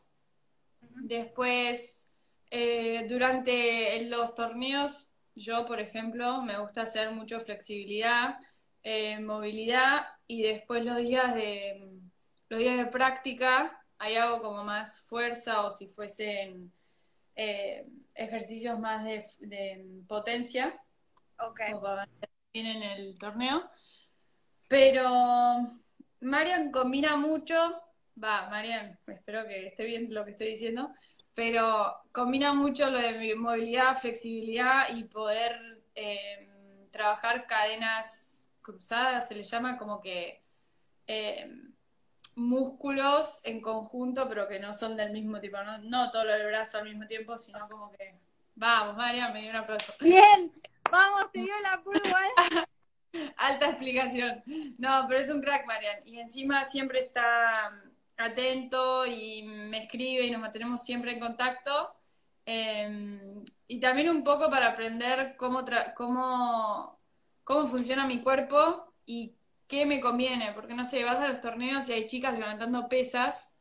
[0.79, 2.15] Después,
[2.49, 8.39] eh, durante los torneos, yo, por ejemplo, me gusta hacer mucho flexibilidad,
[8.83, 11.99] eh, movilidad, y después los días de,
[12.49, 16.71] los días de práctica, ahí hago como más fuerza o si fuesen
[17.37, 20.77] eh, ejercicios más de, de potencia.
[21.39, 21.61] Ok.
[22.51, 23.69] Bien en el torneo.
[24.67, 25.79] Pero
[26.21, 27.55] Marian combina mucho,
[28.21, 30.91] va, Marian, espero que esté bien lo que estoy diciendo,
[31.33, 36.49] pero combina mucho lo de movilidad, flexibilidad y poder eh,
[36.91, 40.41] trabajar cadenas cruzadas, se le llama como que
[41.05, 41.49] eh,
[42.37, 46.77] músculos en conjunto, pero que no son del mismo tipo, no, no todo el brazo
[46.77, 48.13] al mismo tiempo, sino como que,
[48.55, 49.93] vamos, María, me dio un aplauso.
[49.99, 50.51] Bien,
[50.91, 52.19] vamos, te dio la prueba.
[53.37, 54.43] Alta explicación.
[54.77, 55.95] No, pero es un crack, Marian.
[56.05, 57.71] Y encima siempre está
[58.17, 61.95] atento y me escribe y nos mantenemos siempre en contacto.
[62.45, 66.99] Eh, y también un poco para aprender cómo, cómo,
[67.43, 69.33] cómo funciona mi cuerpo y
[69.67, 73.57] qué me conviene, porque no sé, vas a los torneos y hay chicas levantando pesas,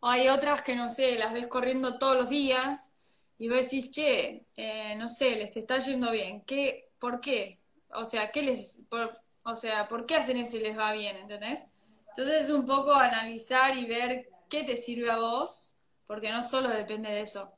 [0.00, 2.92] o hay otras que no sé, las ves corriendo todos los días,
[3.38, 7.60] y vos decís, che, eh, no sé, les está yendo bien, ¿qué, ¿por qué?
[7.94, 11.16] O sea, ¿qué les, por, o sea, ¿por qué hacen eso y les va bien,
[11.16, 11.66] ¿entendés?
[12.08, 15.74] Entonces es un poco analizar y ver qué te sirve a vos,
[16.06, 17.52] porque no solo depende de eso.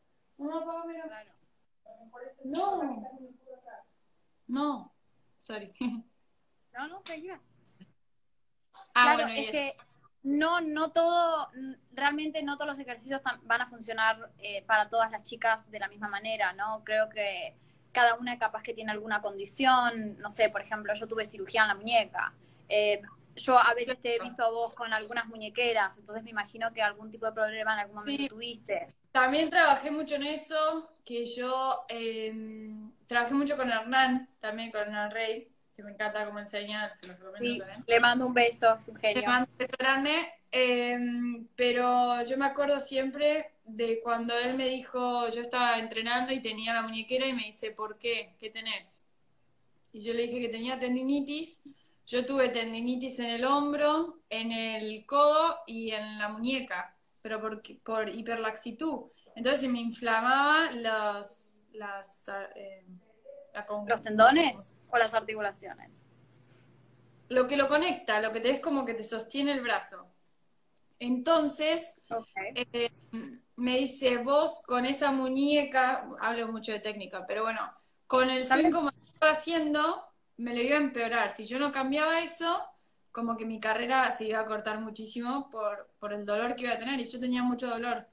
[2.45, 3.03] No, no,
[4.47, 4.93] no,
[5.39, 5.69] sorry.
[6.77, 7.41] No, no, tranquila.
[8.95, 9.77] Ah, claro, bueno, es que
[10.23, 11.49] no, no todo,
[11.93, 15.89] realmente no todos los ejercicios van a funcionar eh, para todas las chicas de la
[15.89, 16.83] misma manera, ¿no?
[16.85, 17.55] Creo que
[17.93, 21.69] cada una capaz que tiene alguna condición, no sé, por ejemplo, yo tuve cirugía en
[21.69, 22.35] la muñeca.
[22.69, 23.01] Eh,
[23.37, 26.83] yo a veces te he visto a vos con algunas muñequeras, entonces me imagino que
[26.83, 28.29] algún tipo de problema en algún momento Sí.
[28.29, 28.87] tuviste.
[29.13, 32.73] También trabajé mucho en eso, que yo eh,
[33.07, 37.19] trabajé mucho con Hernán, también con Hernán Rey, que me encanta cómo enseñar, se los
[37.21, 37.85] recomiendo Sí, también.
[37.87, 40.99] le mando un beso, es un Le mando un beso grande, eh,
[41.55, 46.73] pero yo me acuerdo siempre de cuando él me dijo, yo estaba entrenando y tenía
[46.73, 48.35] la muñequera y me dice, ¿por qué?
[48.39, 49.05] ¿Qué tenés?
[49.93, 51.61] Y yo le dije que tenía tendinitis.
[52.07, 57.61] Yo tuve tendinitis en el hombro, en el codo y en la muñeca, pero por,
[57.83, 59.11] por hiperlaxitud.
[59.35, 62.87] Entonces me inflamaba los, las, eh,
[63.53, 66.05] la ¿Los tendones o las articulaciones?
[67.29, 70.07] lo que lo conecta, lo que te es como que te sostiene el brazo.
[70.99, 72.03] Entonces,
[72.55, 72.91] eh,
[73.57, 77.61] me dice, vos con esa muñeca, hablo mucho de técnica, pero bueno,
[78.07, 80.05] con el swing como estaba haciendo,
[80.39, 81.33] me lo iba a empeorar.
[81.33, 82.65] Si yo no cambiaba eso,
[83.13, 86.75] como que mi carrera se iba a cortar muchísimo por, por el dolor que iba
[86.75, 88.07] a tener, y yo tenía mucho dolor.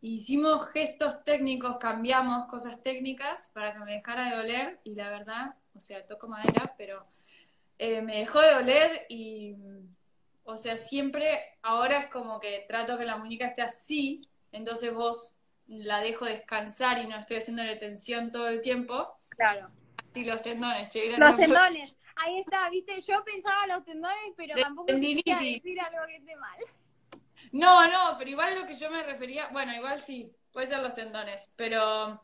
[0.00, 5.54] Hicimos gestos técnicos, cambiamos cosas técnicas para que me dejara de doler, y la verdad,
[5.78, 7.06] o sea, toco madera, pero
[7.78, 9.54] eh, me dejó de doler y,
[10.42, 15.38] o sea, siempre, ahora es como que trato que la muñeca esté así, entonces vos
[15.68, 19.20] la dejo descansar y no estoy haciéndole tensión todo el tiempo.
[19.28, 19.70] Claro.
[20.10, 21.94] Así los tendones, che, Los tendones.
[22.16, 26.34] Ahí está, viste, yo pensaba los tendones, pero De tampoco quería decir algo que esté
[26.34, 26.58] mal.
[27.52, 30.94] No, no, pero igual lo que yo me refería, bueno, igual sí, puede ser los
[30.94, 32.20] tendones, pero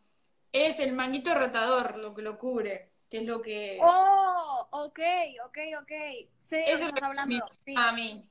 [0.55, 3.79] es el manguito rotador lo que lo cubre, que es lo que...
[3.81, 4.99] Oh, ok,
[5.47, 5.87] ok, ok.
[5.87, 7.47] Que Eso estás hablando.
[7.65, 7.73] Sí.
[7.77, 8.29] a mí.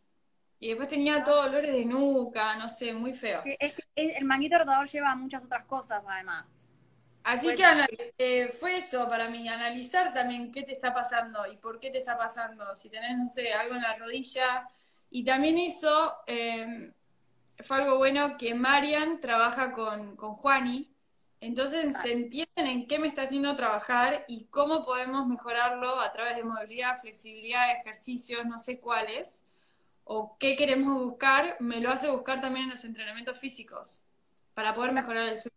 [0.60, 3.42] Y después tenía todos dolores de nuca, no sé, muy feo.
[3.46, 3.84] Es que
[4.18, 6.68] el manguito rotador lleva muchas otras cosas, además.
[7.24, 11.48] Así Fue- que anal- eh, fue eso para mí, analizar también qué te está pasando
[11.50, 14.68] y por qué te está pasando, si tenés, no sé, algo en la rodilla.
[15.10, 16.92] Y también eso eh,
[17.60, 20.93] fue algo bueno que Marian trabaja con, con Juani,
[21.46, 26.38] entonces se entienden en qué me está haciendo trabajar y cómo podemos mejorarlo a través
[26.38, 29.46] de movilidad, flexibilidad, ejercicios, no sé cuáles,
[30.06, 34.04] o qué queremos buscar, me lo hace buscar también en los entrenamientos físicos,
[34.54, 35.56] para poder mejorar el sueño.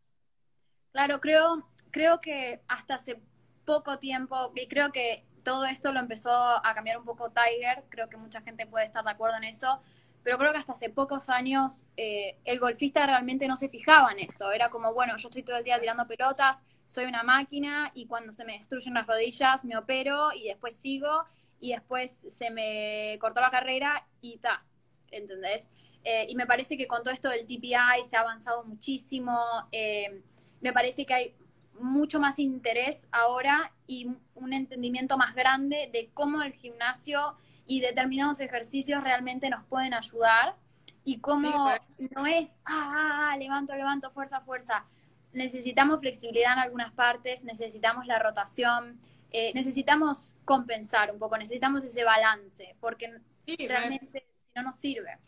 [0.91, 3.21] Claro, creo, creo que hasta hace
[3.65, 8.09] poco tiempo, y creo que todo esto lo empezó a cambiar un poco Tiger, creo
[8.09, 9.81] que mucha gente puede estar de acuerdo en eso,
[10.27, 14.19] pero creo que hasta hace pocos años eh, el golfista realmente no se fijaba en
[14.19, 18.07] eso, era como, bueno, yo estoy todo el día tirando pelotas, soy una máquina y
[18.07, 21.27] cuando se me destruyen las rodillas me opero y después sigo
[21.61, 24.65] y después se me cortó la carrera y ta,
[25.13, 25.71] ¿entendés?
[26.03, 29.39] Eh, y me parece que con todo esto del TPI se ha avanzado muchísimo.
[29.71, 30.23] eh,
[30.61, 31.35] me parece que hay
[31.79, 38.41] mucho más interés ahora y un entendimiento más grande de cómo el gimnasio y determinados
[38.41, 40.55] ejercicios realmente nos pueden ayudar
[41.05, 44.85] y cómo no es, ah, ah, ah, levanto, levanto, fuerza, fuerza.
[45.33, 48.99] Necesitamos flexibilidad en algunas partes, necesitamos la rotación,
[49.31, 55.19] eh, necesitamos compensar un poco, necesitamos ese balance, porque Sí, realmente si no nos sirve.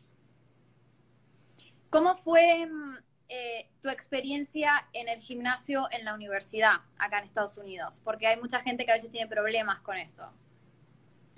[1.90, 2.96] ¿Cómo fue mm,
[3.29, 8.01] eh, tu experiencia en el gimnasio en la universidad acá en Estados Unidos?
[8.03, 10.33] Porque hay mucha gente que a veces tiene problemas con eso.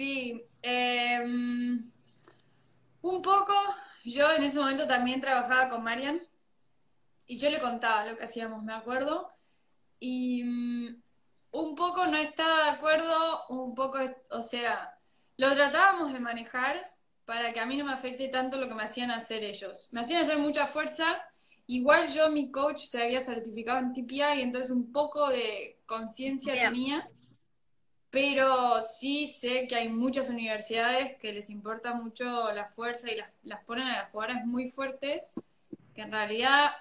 [0.00, 1.92] Sí, em,
[3.02, 3.52] un poco.
[4.02, 6.22] Yo en ese momento también trabajaba con Marian
[7.26, 9.30] y yo le contaba lo que hacíamos, me acuerdo.
[9.98, 11.02] Y mm,
[11.52, 13.98] un poco no estaba de acuerdo, un poco,
[14.30, 14.98] o sea,
[15.36, 18.84] lo tratábamos de manejar para que a mí no me afecte tanto lo que me
[18.84, 19.90] hacían hacer ellos.
[19.92, 21.22] Me hacían hacer mucha fuerza.
[21.66, 27.06] Igual yo, mi coach se había certificado en TPI, entonces un poco de conciencia tenía.
[28.10, 33.30] Pero sí sé que hay muchas universidades que les importa mucho la fuerza y las,
[33.44, 35.34] las ponen a las jugadoras muy fuertes,
[35.94, 36.72] que en realidad,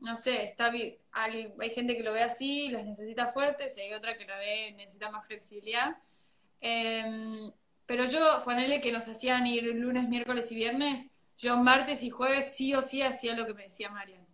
[0.00, 3.82] no sé, está bien, hay, hay gente que lo ve así, las necesita fuertes, y
[3.82, 5.96] hay otra que la ve, necesita más flexibilidad.
[6.60, 7.52] Em,
[7.86, 11.08] pero yo, ponele que nos hacían ir lunes, miércoles y viernes,
[11.38, 14.26] yo martes y jueves sí o sí hacía lo que me decía Marian.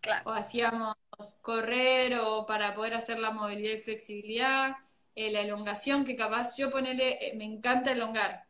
[0.00, 0.30] Claro.
[0.30, 0.96] O hacíamos
[1.42, 4.76] correr o para poder hacer la movilidad y flexibilidad,
[5.14, 8.44] eh, la elongación, que capaz yo ponele, eh, me encanta elongar.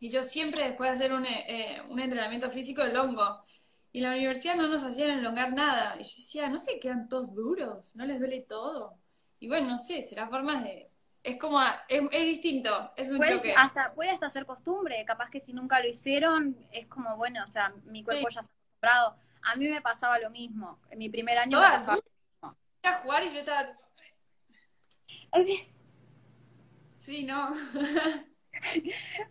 [0.00, 3.42] Y yo siempre después de hacer un, eh, eh, un entrenamiento físico elongo.
[3.92, 5.94] Y en la universidad no nos hacían elongar nada.
[5.94, 8.94] Y yo decía, no se quedan todos duros, no les duele todo.
[9.38, 10.90] Y bueno, no sé, será formas de,
[11.22, 13.54] es como, es, es distinto, es un Puede, choque.
[13.56, 17.46] hasta, puede hasta ser costumbre, capaz que si nunca lo hicieron, es como, bueno, o
[17.46, 19.16] sea, mi cuerpo ya está acostumbrado.
[19.42, 20.80] A mí me pasaba lo mismo.
[20.90, 22.00] En mi primer año me Todas, pasaba
[22.42, 22.56] ¿no?
[22.82, 23.64] a jugar y yo estaba
[25.32, 25.66] Así,
[27.04, 27.54] sí, no.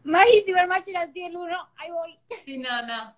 [0.04, 2.20] Maggie Cybermatch era el uno, ahí voy.
[2.46, 3.16] sí, no, no.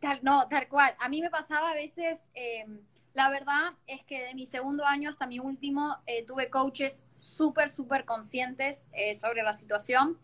[0.00, 0.94] Tal, no, tal cual.
[0.98, 2.66] A mí me pasaba a veces, eh,
[3.14, 7.70] la verdad es que de mi segundo año hasta mi último eh, tuve coaches súper,
[7.70, 10.18] súper conscientes eh, sobre la situación.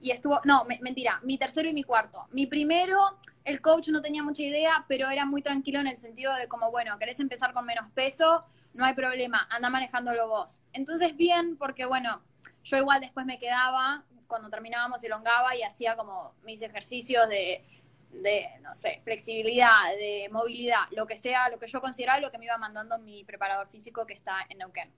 [0.00, 2.26] Y estuvo, no, me- mentira, mi tercero y mi cuarto.
[2.30, 2.98] Mi primero,
[3.44, 6.70] el coach no tenía mucha idea, pero era muy tranquilo en el sentido de como,
[6.70, 8.44] bueno, querés empezar con menos peso,
[8.74, 10.60] no hay problema, anda manejándolo vos.
[10.72, 12.22] Entonces, bien, porque bueno,
[12.66, 17.64] yo igual después me quedaba, cuando terminábamos, elongaba y hacía como mis ejercicios de,
[18.10, 22.38] de, no sé, flexibilidad, de movilidad, lo que sea, lo que yo consideraba, lo que
[22.38, 24.92] me iba mandando mi preparador físico que está en Neuquén.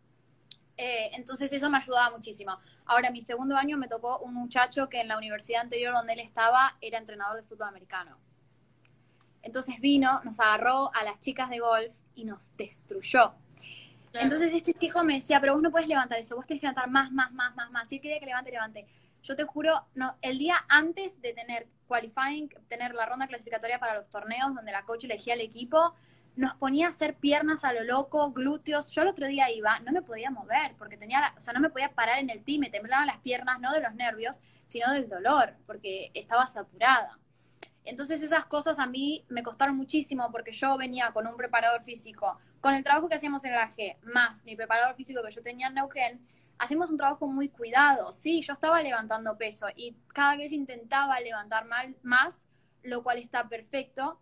[0.78, 2.58] Eh, entonces eso me ayudaba muchísimo.
[2.86, 6.20] Ahora, mi segundo año me tocó un muchacho que en la universidad anterior donde él
[6.20, 8.16] estaba era entrenador de fútbol americano.
[9.42, 13.34] Entonces vino, nos agarró a las chicas de golf y nos destruyó.
[14.10, 14.24] Claro.
[14.24, 16.90] Entonces este chico me decía, pero vos no puedes levantar eso, vos tenés que levantar
[16.90, 17.88] más, más, más, más, más.
[17.88, 18.86] Si él quería que levante, levante.
[19.22, 23.94] Yo te juro, no, el día antes de tener qualifying, tener la ronda clasificatoria para
[23.94, 25.94] los torneos donde la coach elegía el equipo,
[26.36, 28.92] nos ponía a hacer piernas a lo loco, glúteos.
[28.92, 31.68] Yo el otro día iba, no me podía mover, porque tenía, o sea, no me
[31.68, 35.08] podía parar en el team, me temblaban las piernas, no de los nervios, sino del
[35.08, 37.18] dolor, porque estaba saturada.
[37.84, 42.38] Entonces esas cosas a mí me costaron muchísimo porque yo venía con un preparador físico,
[42.60, 45.68] con el trabajo que hacíamos en la G, más mi preparador físico que yo tenía
[45.68, 46.20] en Neuquén,
[46.58, 48.12] hacemos un trabajo muy cuidado.
[48.12, 52.46] Sí, yo estaba levantando peso y cada vez intentaba levantar mal, más,
[52.82, 54.20] lo cual está perfecto,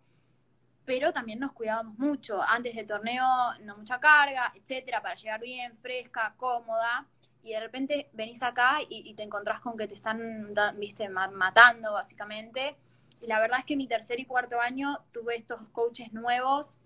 [0.85, 2.41] pero también nos cuidábamos mucho.
[2.41, 3.25] Antes del torneo,
[3.63, 7.05] no mucha carga, etcétera, para llegar bien, fresca, cómoda.
[7.43, 11.93] Y de repente venís acá y, te encontrás con que te están, viste, ma- matando
[11.93, 12.75] básicamente.
[13.21, 16.79] Y la verdad es que mi tercer y cuarto año tuve estos coaches nuevos,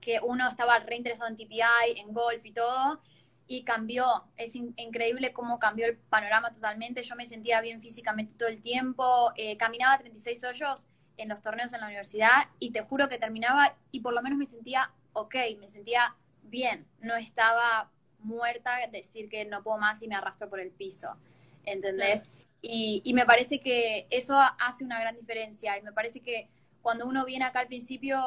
[0.00, 3.00] que uno estaba reinteresado en TPI, en golf y todo,
[3.46, 4.24] y cambió.
[4.36, 7.02] Es in- increíble cómo cambió el panorama totalmente.
[7.02, 10.86] Yo me sentía bien físicamente todo el tiempo, eh, caminaba 36 hoyos
[11.16, 14.38] en los torneos en la universidad y te juro que terminaba y por lo menos
[14.38, 17.90] me sentía ok, me sentía bien, no estaba
[18.20, 21.16] muerta, decir que no puedo más y me arrastro por el piso,
[21.64, 22.28] ¿entendés?
[22.62, 26.48] Y, y me parece que eso hace una gran diferencia y me parece que
[26.82, 28.18] cuando uno viene acá al principio,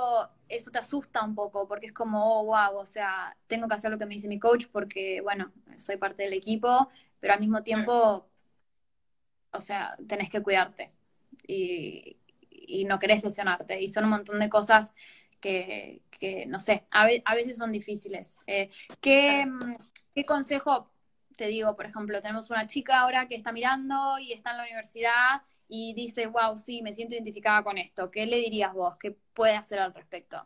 [0.50, 3.92] eso te asusta un poco, porque es como, oh, wow, o sea, tengo que hacer
[3.92, 6.90] lo que me dice mi coach porque, bueno, soy parte del equipo,
[7.20, 8.28] pero al mismo tiempo,
[9.52, 10.92] o sea, tenés que cuidarte
[11.48, 12.18] y,
[12.50, 13.82] y no querés lesionarte.
[13.82, 14.94] Y son un montón de cosas
[15.40, 18.40] que, que no sé, a, ve- a veces son difíciles.
[18.48, 18.70] Eh,
[19.02, 19.76] ¿qué, mm,
[20.16, 20.90] ¿Qué consejo
[21.38, 21.76] te digo?
[21.76, 25.94] Por ejemplo, tenemos una chica ahora que está mirando y está en la universidad y
[25.94, 28.12] dice, wow, sí, me siento identificada con esto.
[28.12, 28.96] ¿Qué le dirías vos?
[28.98, 30.46] ¿Qué puede hacer al respecto?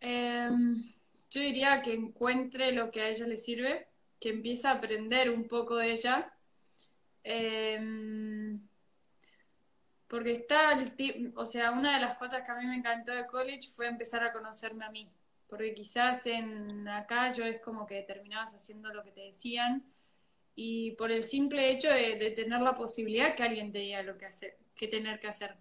[0.00, 0.82] Em,
[1.30, 3.88] yo diría que encuentre lo que a ella le sirve,
[4.20, 6.32] que empiece a aprender un poco de ella.
[7.22, 8.66] Em,
[10.08, 13.26] porque está el o sea, una de las cosas que a mí me encantó de
[13.26, 15.10] college fue empezar a conocerme a mí.
[15.46, 19.84] Porque quizás en acá yo es como que terminabas haciendo lo que te decían
[20.60, 24.26] y por el simple hecho de, tener la posibilidad que alguien te diga lo que
[24.26, 25.54] hacer, que tener que hacer.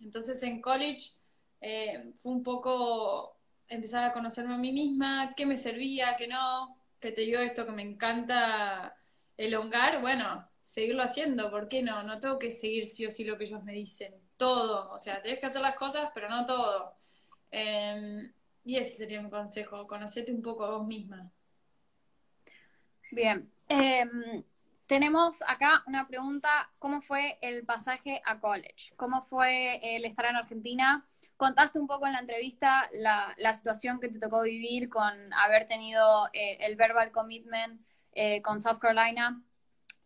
[0.00, 1.14] Entonces en college
[1.60, 6.76] eh, fue un poco empezar a conocerme a mí misma, qué me servía, qué no,
[7.00, 8.96] que te digo esto que me encanta
[9.36, 12.04] elongar, bueno, seguirlo haciendo, ¿por qué no?
[12.04, 15.20] No tengo que seguir sí o sí lo que ellos me dicen, todo, o sea,
[15.20, 16.94] tenés que hacer las cosas, pero no todo.
[17.50, 18.30] Eh,
[18.64, 21.28] y ese sería un consejo, conocerte un poco a vos misma.
[23.10, 23.50] Bien.
[23.74, 24.44] Em,
[24.86, 28.92] tenemos acá una pregunta, ¿cómo fue el pasaje a college?
[28.96, 31.06] ¿Cómo fue el estar en Argentina?
[31.38, 36.28] Contaste un poco en la entrevista la, situación que te tocó vivir con haber tenido
[36.34, 37.80] eh, el verbal commitment
[38.12, 39.42] eh, con South Carolina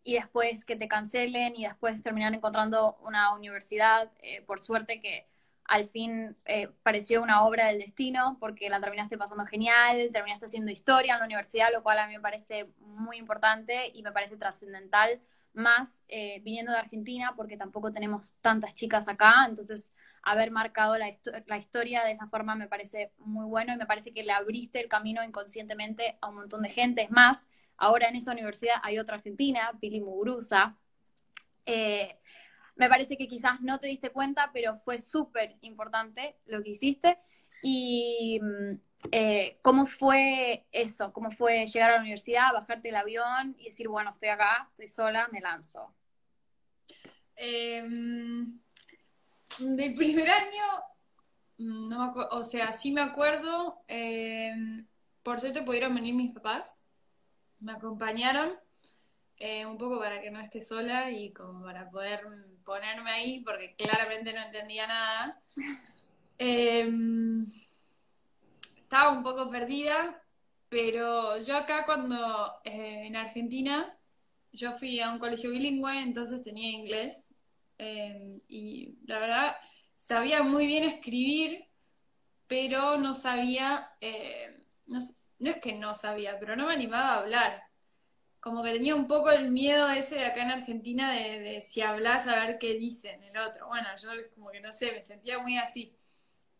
[0.04, 5.26] y después que te cancelen y después terminar encontrando una universidad, eh, por suerte que
[5.68, 10.70] al fin eh, pareció una obra del destino porque la terminaste pasando genial, terminaste haciendo
[10.72, 14.36] historia en la universidad, lo cual a mí me parece muy importante y me parece
[14.36, 15.20] trascendental,
[15.52, 19.92] más eh, viniendo de Argentina porque tampoco tenemos tantas chicas acá, entonces
[20.22, 23.86] haber marcado la, histo- la historia de esa forma me parece muy bueno y me
[23.86, 27.02] parece que le abriste el camino inconscientemente a un montón de gente.
[27.02, 30.76] Es más, ahora en esa universidad hay otra argentina, Pili Muguruza.
[31.66, 32.18] Eh,
[32.76, 37.18] me parece que quizás no te diste cuenta, pero fue súper importante lo que hiciste.
[37.62, 38.80] Y mm,
[39.12, 41.12] eh, ¿cómo fue eso?
[41.12, 44.88] ¿Cómo fue llegar a la universidad, bajarte el avión y decir, bueno, estoy acá, estoy
[44.88, 45.94] sola, me lanzo?
[47.34, 48.58] Em,
[49.58, 50.64] del primer año,
[51.58, 54.86] mm, no me o sea, sí me acuerdo, em,
[55.22, 56.78] por suerte pudieron venir mis papás,
[57.60, 58.58] me acompañaron
[59.38, 62.20] eh, un poco para que no esté sola y como para poder
[62.66, 65.40] ponerme ahí, porque claramente no entendía nada.
[66.38, 67.50] Em,
[68.76, 70.22] estaba un poco perdida,
[70.68, 72.16] pero yo acá cuando
[72.64, 73.96] eh, en Argentina,
[74.52, 77.34] yo fui a un colegio bilingüe, entonces tenía inglés
[77.78, 79.56] em, y la verdad
[79.96, 81.64] sabía muy bien escribir,
[82.48, 84.98] pero no sabía, eh, no,
[85.38, 87.65] no es que no sabía, pero no me animaba a hablar
[88.46, 92.28] como que tenía un poco el miedo ese de acá en Argentina de, si hablas
[92.28, 93.66] a ver qué dicen el otro.
[93.66, 95.92] Bueno, yo como que no sé, me sentía muy así.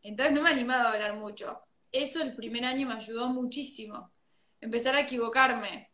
[0.02, 1.60] Entonces no me animaba a hablar mucho.
[1.92, 4.10] Eso el primer año me ayudó muchísimo.
[4.60, 5.92] Empezar a equivocarme.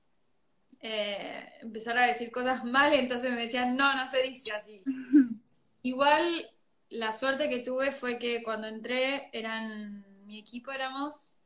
[0.80, 4.82] Eh, empezar a decir cosas mal, entonces me decían, no, no se dice así.
[5.82, 6.50] Igual
[6.88, 11.36] la suerte que tuve fue que cuando entré eran, mi equipo éramos,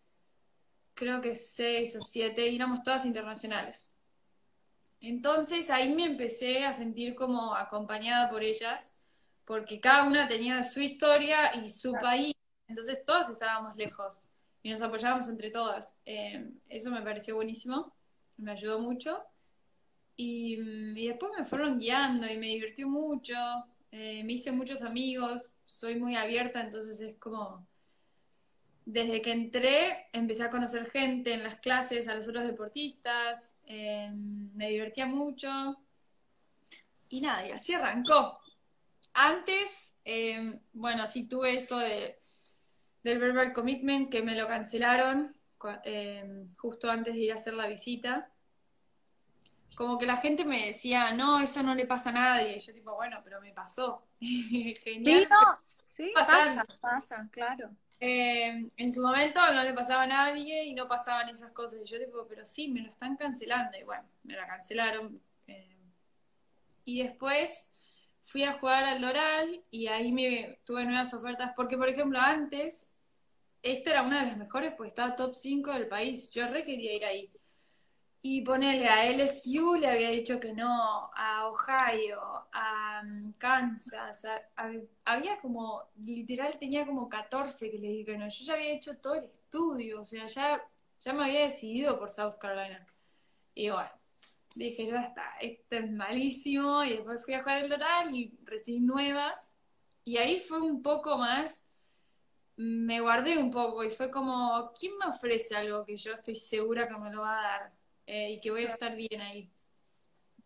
[0.95, 3.93] creo que seis o siete, y éramos todas internacionales.
[5.01, 8.99] Entonces ahí me empecé a sentir como acompañada por ellas,
[9.45, 12.35] porque cada una tenía su historia y su país,
[12.69, 14.29] entonces todas estábamos lejos
[14.63, 15.97] y nos apoyábamos entre todas.
[16.05, 17.95] Eh, eso me pareció buenísimo,
[18.37, 19.23] me ayudó mucho.
[20.17, 23.35] Y, mm, después me fueron guiando y me divirtió mucho,
[23.93, 27.67] eh, me hice muchos amigos, soy muy abierta, entonces es como
[28.87, 34.11] desde que entré empecé a conocer gente en las clases, a los otros deportistas, eh,
[34.15, 35.77] me divertía mucho
[37.09, 38.39] y nada, y así arrancó.
[39.13, 42.17] Antes, eh, bueno, sí tuve eso de,
[43.03, 45.35] del verbal commitment que me lo cancelaron
[45.85, 48.31] eh, justo antes de ir a hacer la visita.
[49.75, 52.57] Como que la gente me decía, no, eso no le pasa a nadie.
[52.57, 54.07] Y yo tipo, bueno, pero me pasó.
[54.21, 55.29] Genial.
[55.85, 57.71] Sí, sí pasa, pasa, claro.
[57.99, 61.81] Eh, en su momento no le pasaba a nadie y no pasaban esas cosas.
[61.83, 63.79] Y yo tipo, pero sí, me lo están cancelando.
[63.79, 65.19] Y bueno, me la cancelaron.
[65.47, 65.77] Eh,
[66.85, 67.75] y después
[68.23, 71.53] fui a jugar al Doral y ahí me tuve nuevas ofertas.
[71.57, 72.91] Porque, por ejemplo, antes,
[73.63, 76.31] esta era una de las mejores, pues estaba top 5 del país.
[76.31, 77.31] Yo re quería ir ahí.
[78.29, 82.21] Y ponerle a LSU le había dicho que no, a Ohio,
[82.53, 84.27] a mm, Kansas,
[85.05, 88.29] había como, literal tenía como 14 que le dije que no.
[88.29, 90.61] Yo ya había hecho todo el estudio, o sea, ya,
[91.01, 92.85] ya me había decidido por South Carolina.
[93.55, 93.91] Y bueno,
[94.57, 96.83] dije, ya está, esto es malísimo.
[96.83, 99.53] Y después fui a jugar el Doral y recibí nuevas.
[100.05, 101.65] Y ahí fue un poco más,
[102.57, 106.89] me guardé un poco y fue como, ¿quién me ofrece algo que yo estoy segura
[106.89, 107.76] que me lo va a dar?
[108.07, 109.51] Eh, y que voy a estar bien ahí.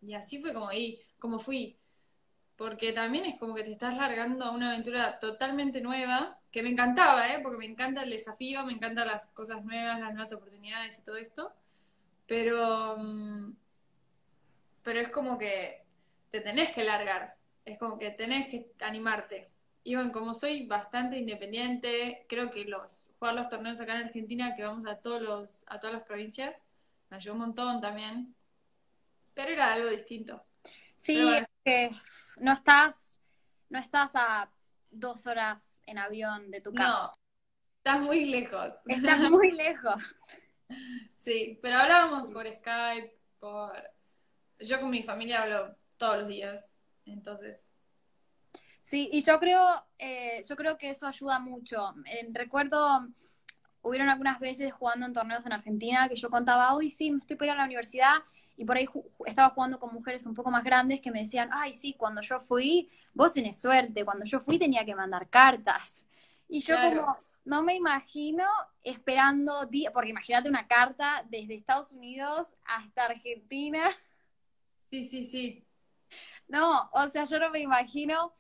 [0.00, 1.76] Y así fue como ahí, como fui.
[2.56, 6.70] Porque también es como que te estás largando a una aventura totalmente nueva, que me
[6.70, 7.40] encantaba, ¿eh?
[7.42, 11.16] Porque me encanta el desafío, me encantan las cosas nuevas, las nuevas oportunidades y todo
[11.16, 11.52] esto.
[12.26, 13.54] Pero, mm,
[14.82, 15.84] pero es como que
[16.30, 19.50] te tenés que largar, es como que tenés que animarte.
[19.82, 24.54] Y bueno, como soy bastante independiente, creo que los jugar los torneos acá en Argentina,
[24.54, 26.68] que vamos a todos los, a todas las provincias,
[27.10, 28.34] me ayudó un montón también.
[29.34, 30.44] Pero era algo distinto.
[30.94, 31.18] Sí,
[31.64, 31.90] que
[32.36, 33.20] no estás,
[33.68, 34.50] no estás a
[34.90, 36.88] dos horas en avión de tu casa.
[36.88, 37.12] No,
[37.78, 38.74] estás muy lejos.
[38.86, 40.02] Estás muy lejos.
[41.16, 43.72] Sí, pero hablábamos por Skype, por...
[44.58, 47.72] Yo con mi familia hablo todos los días, entonces...
[48.82, 51.94] Sí, y yo creo, eh, yo creo que eso ayuda mucho.
[52.32, 53.06] recuerdo
[53.82, 57.36] hubieron algunas veces jugando en torneos en Argentina que yo contaba, hoy sí, me estoy
[57.36, 58.16] por ir a la universidad,
[58.56, 58.86] y por ahí
[59.24, 62.40] estaba jugando con mujeres un poco más grandes que me decían, ay, sí, cuando yo
[62.40, 66.06] fui, vos tenés suerte, cuando yo fui tenía que mandar cartas.
[66.46, 67.16] Y yo como,
[67.46, 68.44] no me imagino
[68.82, 73.88] esperando, porque imagínate una carta desde Estados Unidos hasta Argentina.
[74.90, 75.64] Sí, sí, sí.
[76.46, 78.34] No, o sea, yo no me imagino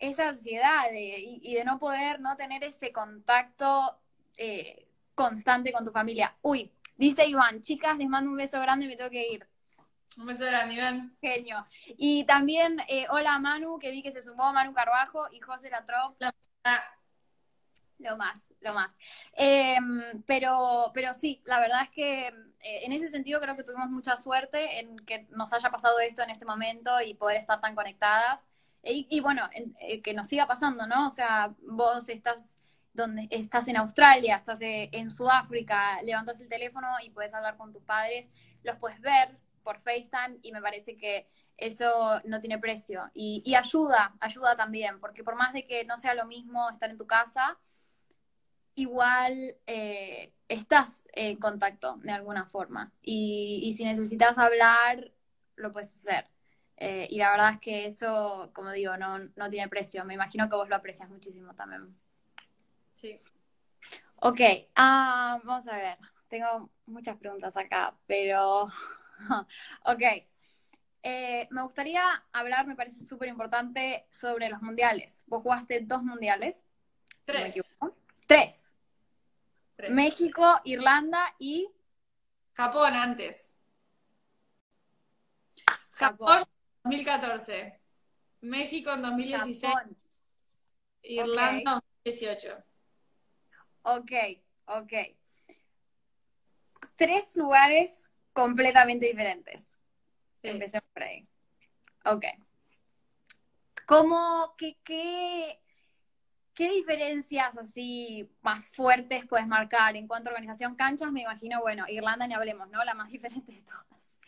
[0.00, 4.00] esa ansiedad y de no poder, no tener ese contacto
[4.36, 6.36] eh, constante con tu familia.
[6.42, 9.46] Uy, dice Iván, chicas, les mando un beso grande, me tengo que ir.
[10.16, 11.16] Un beso grande, Iván.
[11.20, 11.64] Genio.
[11.96, 16.16] Y también, eh, hola Manu, que vi que se sumó Manu Carbajo y José Latrof.
[17.98, 18.92] Lo más, lo más.
[19.34, 23.88] Em, pero, pero sí, la verdad es que eh, en ese sentido creo que tuvimos
[23.88, 27.74] mucha suerte en que nos haya pasado esto en este momento y poder estar tan
[27.74, 28.48] conectadas.
[28.86, 29.48] Y, bueno,
[30.02, 31.06] que nos siga pasando, ¿no?
[31.06, 32.58] O sea, vos estás
[32.94, 37.72] donde estás en Australia, estás eh, en Sudáfrica, levantas el teléfono y puedes hablar con
[37.72, 38.30] tus padres,
[38.62, 43.10] los puedes ver por FaceTime y me parece que eso no tiene precio.
[43.12, 46.96] Y, ayuda, ayuda también, porque por más de que no sea lo mismo estar en
[46.96, 47.58] tu casa,
[48.76, 52.92] igual eh, estás en contacto de alguna forma.
[53.02, 55.12] Y, si necesitas hablar,
[55.56, 56.28] lo puedes hacer.
[56.76, 60.04] Eh, y la verdad es que eso, como digo, no, no tiene precio.
[60.04, 61.96] Me imagino que vos lo aprecias muchísimo también.
[63.04, 63.20] Sí.
[64.16, 64.40] Ok,
[64.76, 65.98] ah, vamos a ver.
[66.28, 68.64] Tengo muchas preguntas acá, pero...
[69.84, 70.02] ok.
[71.02, 72.02] Eh, me gustaría
[72.32, 75.26] hablar, me parece súper importante, sobre los mundiales.
[75.26, 76.64] Vos jugaste dos mundiales.
[77.26, 77.78] Tres.
[78.26, 78.72] Tres.
[79.90, 81.68] México, Irlanda y...
[82.54, 83.54] Japón antes.
[85.90, 86.44] Japón,
[86.84, 87.78] 2014.
[88.40, 89.74] México en 2016.
[91.02, 92.64] Irlanda en 2018.
[93.84, 94.12] Ok,
[94.64, 94.92] ok.
[96.96, 99.78] Tres lugares completamente diferentes.
[100.42, 101.26] Empecemos por ahí.
[102.06, 102.24] Ok.
[103.86, 105.60] ¿Cómo, qué, qué,
[106.54, 110.76] qué diferencias así más fuertes puedes marcar en cuanto a organización?
[110.76, 112.82] Canchas, me imagino, bueno, Irlanda ni hablemos, ¿no?
[112.84, 114.18] La más diferente de todas.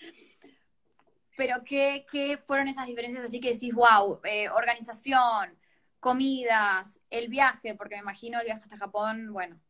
[1.35, 5.59] Pero ¿qué, qué fueron esas diferencias así que decís, wow, eh, organización,
[6.07, 9.61] comidas, el viaje, porque me imagino el viaje hasta Japón, bueno,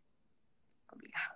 [0.86, 1.34] complicado.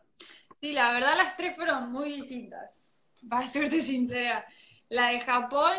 [0.61, 2.95] Sí, la verdad las tres fueron muy distintas,
[3.27, 4.45] para serte sincera.
[4.91, 5.79] La de Japón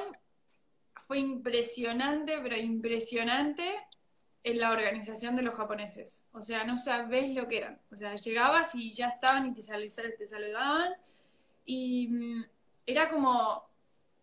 [1.04, 3.64] fue impresionante, pero impresionante
[4.44, 6.26] en la organización de los japoneses.
[6.32, 7.80] O sea, no sabés lo que eran.
[7.92, 10.94] O sea, llegabas y ya estaban y te, te saludaban.
[11.64, 12.46] Y mm,
[12.88, 13.70] era como,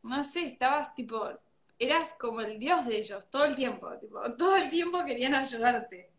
[0.03, 1.39] no sé, estabas tipo
[1.79, 6.11] eras como el dios de ellos todo el tiempo, tipo, todo el tiempo querían ayudarte.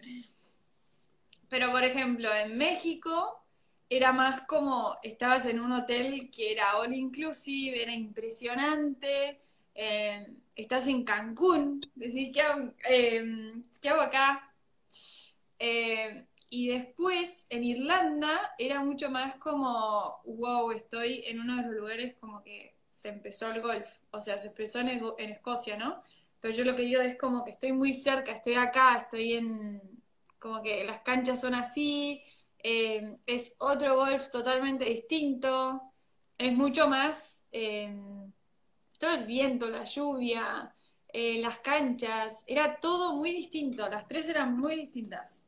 [1.49, 3.43] Pero por ejemplo, en México
[3.89, 9.41] era más como estabas en un hotel que era all inclusive, era impresionante.
[9.73, 14.53] Eh, estás en Cancún, decís, ¿qué hago, eh, ¿qué hago acá?
[15.57, 21.71] Eh, y después en Irlanda era mucho más como, wow, estoy en uno de los
[21.75, 22.68] lugares como que
[22.99, 24.89] se empezó el golf, o sea, se empezó en,
[25.29, 26.03] Escocia, ¿no?
[26.41, 29.81] Pero yo lo que digo es como que estoy muy cerca, estoy acá, estoy en,
[30.37, 32.21] como que las canchas son así,
[32.61, 35.81] eh, es otro golf totalmente distinto,
[36.37, 37.97] es mucho más eh,
[38.97, 40.75] todo el viento, la lluvia,
[41.07, 45.45] eh, las canchas, era todo muy distinto, las tres eran muy distintas.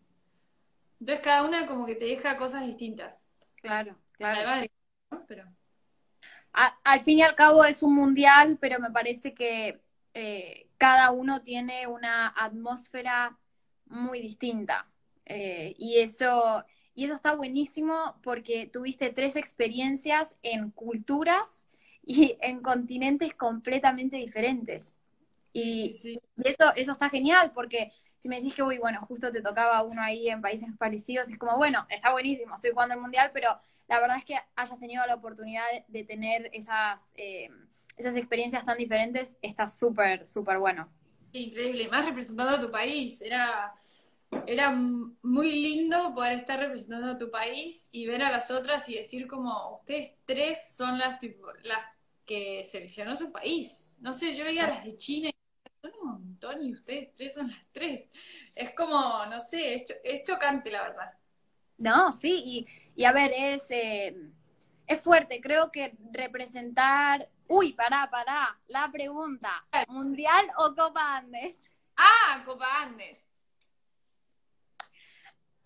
[1.01, 3.27] Entonces cada una como que te deja cosas distintas.
[3.55, 4.69] Claro, claro.
[5.27, 5.43] Pero
[6.53, 9.81] al fin y al cabo es un mundial, pero me parece que
[10.13, 13.37] eh, cada uno tiene una atmósfera
[13.85, 14.87] muy distinta.
[15.25, 21.69] Eh, y, eso, y eso está buenísimo porque tuviste tres experiencias en culturas
[22.05, 24.97] y en continentes completamente diferentes.
[25.53, 29.83] Y, eso, eso está genial porque si me decís que, uy, bueno, justo te tocaba
[29.83, 33.59] uno ahí en países parecidos, es como, bueno, está buenísimo, estoy jugando el mundial, pero
[33.91, 37.49] la verdad es que hayas tenido la oportunidad de, tener esas, eh,
[37.97, 40.89] esas experiencias tan diferentes, está súper, súper bueno.
[41.33, 43.73] Increíble, más representando a tu país, era,
[44.47, 48.95] era muy lindo poder estar representando a tu país y ver a las otras y
[48.95, 51.83] decir como, ustedes tres son las, tipo, las
[52.25, 53.97] que seleccionó su país.
[53.99, 55.33] No sé, yo veía las de China y
[55.81, 58.09] son un montón y ustedes tres son las tres.
[58.55, 61.11] Es como, no sé, es, es chocante la verdad.
[61.77, 64.15] No, sí, y y a ver, es, eh,
[64.87, 65.41] es fuerte.
[65.41, 67.29] Creo que representar.
[67.47, 68.59] Uy, pará, pará.
[68.67, 71.71] La pregunta: ¿Mundial o Copa Andes?
[71.95, 73.29] Ah, Copa Andes.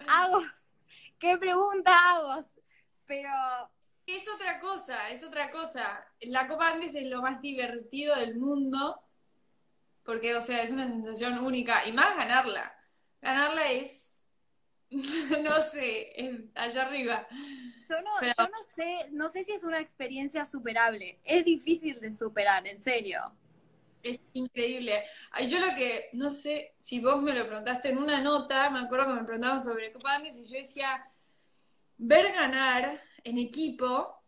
[0.08, 0.82] Agos.
[1.20, 2.60] ¿Qué pregunta Agos?
[3.06, 3.32] Pero.
[4.06, 6.06] Es otra cosa, es otra cosa.
[6.22, 9.02] La Copa Andes es lo más divertido del mundo.
[10.04, 11.88] Porque, o sea, es una sensación única.
[11.88, 12.78] Y más ganarla.
[13.22, 14.05] Ganarla es
[15.44, 17.28] no sé, allá arriba.
[17.90, 21.20] Yo no, no sé, no sé si es una experiencia superable.
[21.24, 23.20] Es difícil de superar, en serio.
[24.02, 25.04] Es increíble.
[25.48, 29.08] Yo lo que, no sé si vos me lo preguntaste en una nota, me acuerdo
[29.08, 31.06] que me preguntaban sobre Copa Davis y yo decía,
[31.98, 34.22] ver ganar en equipo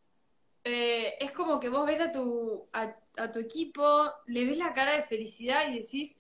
[0.64, 4.94] eh, es como que vos ves a tu, a tu equipo, le ves la cara
[4.94, 6.18] de felicidad y decís,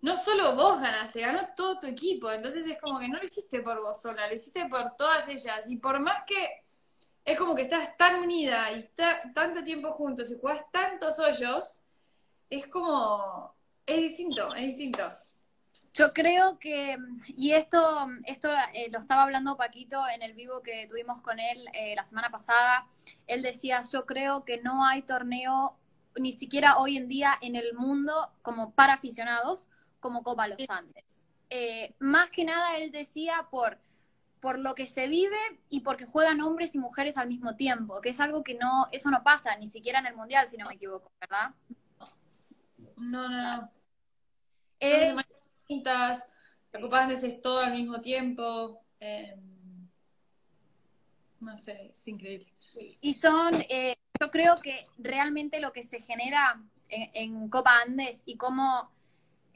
[0.00, 2.30] no solo vos ganaste, ganó todo tu equipo.
[2.30, 5.68] Entonces es como que no lo hiciste por vos sola, lo hiciste por todas ellas.
[5.68, 6.64] Y por más que
[7.24, 8.90] es como que estás tan unida y
[9.34, 11.82] tanto tiempo juntos y jugás tantos hoyos,
[12.48, 13.54] es como.
[13.84, 15.10] Es distinto, es distinto.
[15.94, 16.96] Yo creo que,
[17.28, 21.64] y esto, esto eh, lo estaba hablando Paquito en el vivo que tuvimos con él
[21.72, 22.86] eh, la semana pasada.
[23.26, 25.76] Él decía, yo creo que no hay torneo,
[26.16, 29.70] ni siquiera hoy en día en el mundo, como para aficionados,
[30.00, 31.24] como Copa Los Andes.
[31.50, 33.78] Eh, más que nada él decía por,
[34.40, 35.38] por lo que se vive
[35.70, 39.10] y porque juegan hombres y mujeres al mismo tiempo, que es algo que no, eso
[39.10, 41.54] no pasa ni siquiera en el Mundial, si no me equivoco, ¿verdad?
[42.96, 43.70] No, no, no.
[44.80, 45.14] Es,
[45.66, 48.80] Copa Andes es todo al mismo tiempo.
[49.00, 49.36] eh,
[51.40, 52.52] no sé, es increíble.
[53.00, 58.22] Y son, eh, yo creo que realmente lo que se genera en, en Copa Andes
[58.24, 58.90] y cómo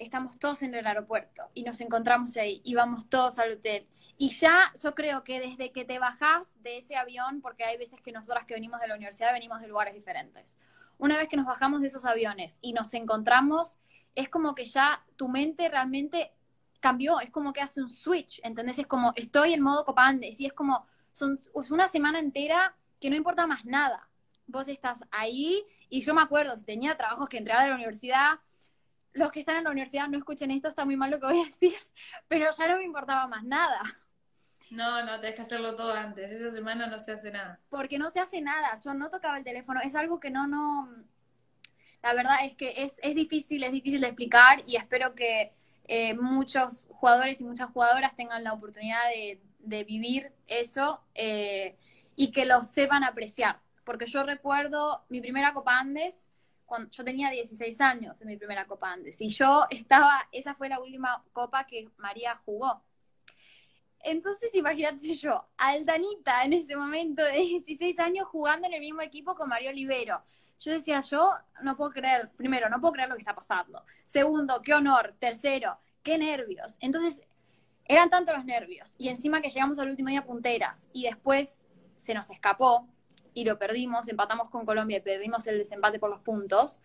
[0.03, 3.87] estamos todos en el aeropuerto y nos encontramos ahí y vamos todos al hotel.
[4.19, 8.01] Y ya yo creo que desde que te bajás de ese avión, porque hay veces
[8.01, 10.59] que nosotras que venimos de la universidad venimos de lugares diferentes,
[10.99, 13.79] una vez que nos bajamos de esos aviones y nos encontramos,
[14.15, 16.33] es como que ya tu mente realmente
[16.81, 18.79] cambió, es como que hace un switch, ¿entendés?
[18.79, 22.77] Es como estoy en modo Copa Andes y es como, son, es una semana entera
[23.01, 24.09] que no importa más nada.
[24.47, 28.41] Vos estás ahí y yo me acuerdo, si tenía trabajos que entraba de la universidad,
[29.15, 31.41] los que están en la universidad no escuchen esto, está muy mal lo que voy
[31.43, 31.75] a decir,
[32.29, 33.81] pero ya no me importaba más nada,
[34.71, 36.33] No, no, tenés que hacerlo todo antes.
[36.33, 37.61] Esa semana no se hace nada.
[37.71, 40.89] porque no se hace nada, yo no tocaba el teléfono, es algo que no, no,
[42.03, 45.53] la verdad es que es, es difícil, es difícil de explicar y espero que
[45.87, 51.77] eh, muchos jugadores y muchas jugadoras tengan la oportunidad de, de vivir eso eh,
[52.17, 56.31] y que lo sepan apreciar, porque yo recuerdo mi primera Copa Andes,
[56.73, 60.71] cuando yo tenía 16 años en mi primera Copa Andes y yo estaba, esa fue
[60.71, 62.83] la última copa que María jugó.
[63.99, 69.35] Entonces imagínate yo, Aldanita en ese momento de 16 años jugando en el mismo equipo
[69.35, 70.23] con Mario Olivero.
[70.61, 73.85] Yo decía, yo no puedo creer, primero, no puedo creer lo que está pasando.
[74.07, 75.15] Segundo, qué honor.
[75.19, 76.79] Tercero, qué nervios.
[76.81, 77.21] Entonces,
[77.85, 78.95] eran tantos los nervios.
[78.97, 82.89] Y encima que llegamos al último día punteras y después se nos escapó
[83.35, 86.83] y lo perdimos, empatamos con Colombia y perdimos el desempate por los puntos.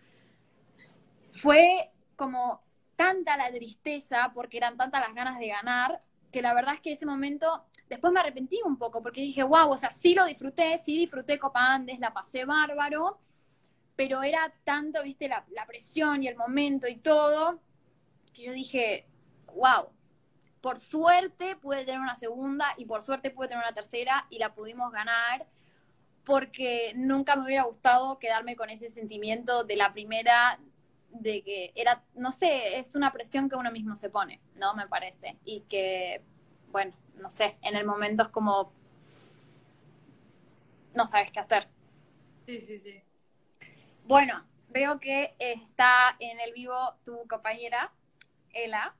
[1.32, 2.62] Fue como
[2.96, 6.00] tanta la tristeza porque eran tantas las ganas de ganar
[6.32, 9.70] que la verdad es que ese momento después me arrepentí un poco porque dije, wow,
[9.70, 13.18] o sea, sí lo disfruté, sí disfruté Copa Andes, la pasé bárbaro,
[13.96, 17.60] pero era tanto, viste, la, la presión y el momento y todo,
[18.34, 19.06] que yo dije,
[19.54, 19.88] wow,
[20.60, 24.54] por suerte pude tener una segunda y por suerte pude tener una tercera y la
[24.54, 25.46] pudimos ganar
[26.28, 30.60] porque nunca me hubiera gustado quedarme con ese sentimiento de la primera,
[31.08, 34.74] de que era, no sé, es una presión que uno mismo se pone, ¿no?
[34.74, 35.38] Me parece.
[35.46, 36.22] Y que,
[36.70, 38.74] bueno, no sé, en el momento es como,
[40.94, 41.66] no sabes qué hacer.
[42.44, 43.02] Sí, sí, sí.
[44.04, 46.76] Bueno, veo que está en el vivo
[47.06, 47.90] tu compañera,
[48.52, 48.94] Ela,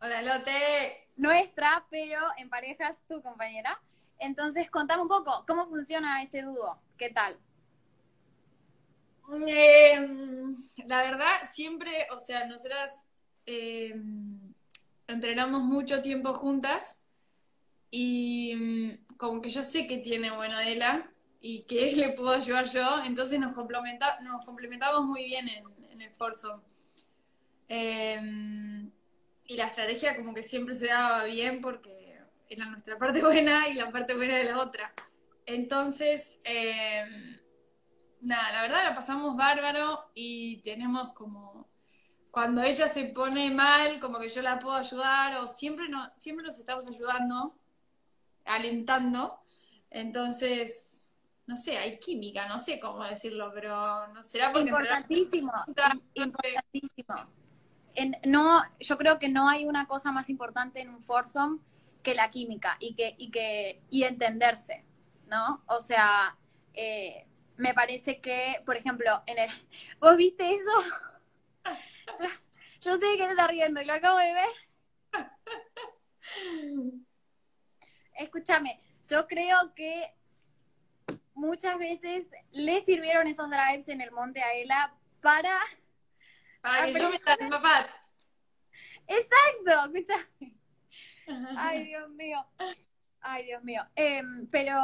[0.00, 1.10] Hola, Lote.
[1.16, 3.78] nuestra, pero en parejas tu compañera.
[4.20, 6.78] Entonces, contame un poco, ¿cómo funciona ese dúo?
[6.98, 7.38] ¿Qué tal?
[9.46, 9.98] Eh,
[10.84, 13.06] la verdad, siempre, o sea, nosotras
[13.46, 13.94] eh,
[15.06, 17.00] entrenamos mucho tiempo juntas
[17.90, 21.10] y mm, como que yo sé que tiene bueno Ela
[21.40, 26.10] y que le puedo ayudar yo, entonces nos, complementa, nos complementamos muy bien en, el
[26.12, 26.62] foursome.
[27.68, 28.20] Eh,
[29.46, 32.09] y la estrategia como que siempre se daba bien porque
[32.50, 34.92] era nuestra parte buena y la parte buena de la otra.
[35.46, 37.06] Entonces, eh,
[38.20, 41.68] nada, la verdad la pasamos bárbaro y tenemos como,
[42.30, 46.44] cuando ella se pone mal, como que yo la puedo ayudar o siempre, no, siempre
[46.44, 47.56] nos estamos ayudando,
[48.44, 49.40] alentando.
[49.90, 51.08] Entonces,
[51.46, 55.52] no sé, hay química, no sé cómo decirlo, pero no será porque Importantísimo,
[56.14, 57.14] importantísimo.
[57.94, 61.58] En- no, yo creo que no hay una cosa más importante en un foursome
[62.02, 64.84] que la química y que, y que, y entenderse,
[65.26, 65.62] ¿no?
[65.66, 66.36] O sea,
[66.74, 67.26] eh,
[67.56, 69.50] me parece que, por ejemplo, en el,
[70.00, 70.72] ¿vos viste eso?
[72.80, 74.48] Yo sé que está riendo, lo acabo de ver.
[78.14, 80.14] Escúchame, yo creo que
[81.34, 85.58] muchas veces le sirvieron esos drives en el monte a Ela para
[86.60, 87.16] para que yo me.
[89.06, 90.59] Exacto, escúchame.
[91.54, 92.44] Ay, Dios mío.
[93.20, 93.82] Ay, Dios mío.
[93.96, 94.74] Em, pero,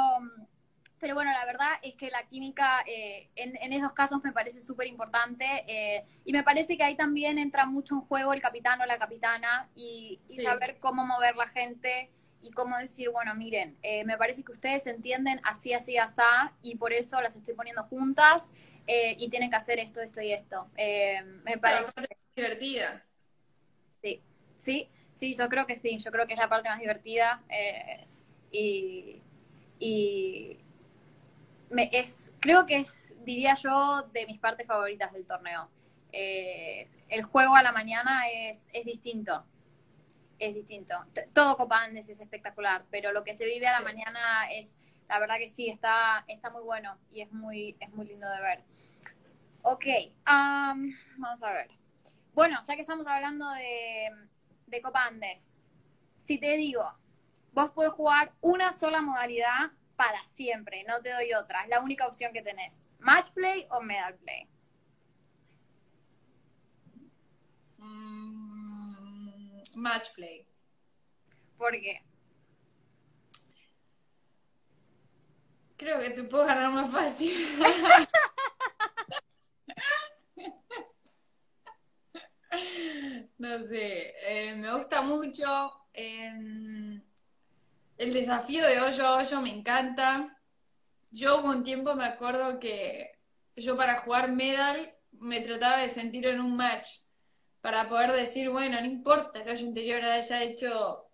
[0.98, 4.60] pero bueno, la verdad es que la química eh, en, en esos casos me parece
[4.60, 8.80] súper importante eh, y me parece que ahí también entra mucho en juego el capitán
[8.80, 10.44] o la capitana y, y Sí.
[10.44, 12.10] saber cómo mover la gente
[12.42, 16.22] y cómo decir, bueno, miren, eh, me parece que ustedes entienden así, así, así
[16.62, 18.54] y por eso las estoy poniendo juntas
[18.86, 20.68] eh, y tienen que hacer esto, esto y esto.
[21.44, 21.92] Me parece...
[22.36, 23.02] divertida.
[24.02, 24.22] Sí,
[24.56, 28.06] sí, Sí, yo creo que sí, yo creo que es la parte más divertida eh,
[28.52, 29.22] y,
[29.80, 30.58] y
[31.70, 35.70] me, es, creo que es, diría yo, de mis partes favoritas del torneo.
[36.12, 39.44] Eh, el juego a la mañana es, es distinto,
[40.38, 40.94] es distinto.
[41.14, 43.84] T- Todo Copa Andes es espectacular, pero lo que se vive a la Sí.
[43.84, 48.06] mañana es, la verdad que sí, está, está muy bueno y es muy, es muy
[48.08, 48.64] lindo de ver.
[49.62, 49.84] Ok,
[50.24, 51.68] am, vamos a ver.
[52.34, 54.10] Bueno, ya que estamos hablando de,
[54.66, 55.58] de Copa Andes,
[56.16, 56.82] si te digo,
[57.52, 62.06] vos podés jugar una sola modalidad para siempre, no te doy otra, es la única
[62.06, 62.88] opción que tenés.
[62.98, 64.48] Match play o medal play.
[67.78, 70.46] Mm, match play.
[71.56, 72.02] ¿Por qué?
[75.76, 77.32] Creo que te puedo ganar más fácil.
[83.38, 85.44] No sé, eh, me gusta mucho.
[85.92, 87.00] eh,
[87.98, 90.38] el desafío de hoyo a hoyo me encanta.
[91.10, 93.12] Yo hubo un tiempo, me acuerdo que
[93.56, 96.88] yo para jugar medal me trataba de sentir en un match
[97.62, 101.06] para poder decir, bueno, no importa el hoyo anterior haya hecho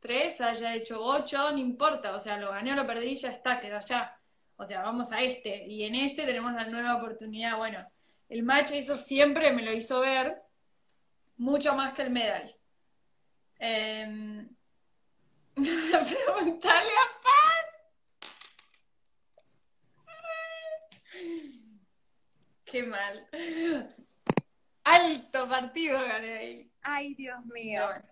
[0.00, 3.60] tres, haya hecho ocho, no importa, o sea, lo gané o lo perdí, ya está,
[3.60, 4.16] quedó allá.
[4.56, 7.58] O sea, vamos a este, y en este tenemos la nueva oportunidad.
[7.58, 7.86] Bueno,
[8.28, 10.40] el match eso siempre me lo hizo ver
[11.40, 12.54] mucho más que el medal.
[13.58, 14.46] Eh...
[15.56, 17.66] Preguntarle a Paz.
[22.64, 23.26] Qué mal.
[24.84, 26.72] Alto partido gané ahí.
[26.82, 27.86] Ay, Dios mío.
[27.86, 28.04] Bueno.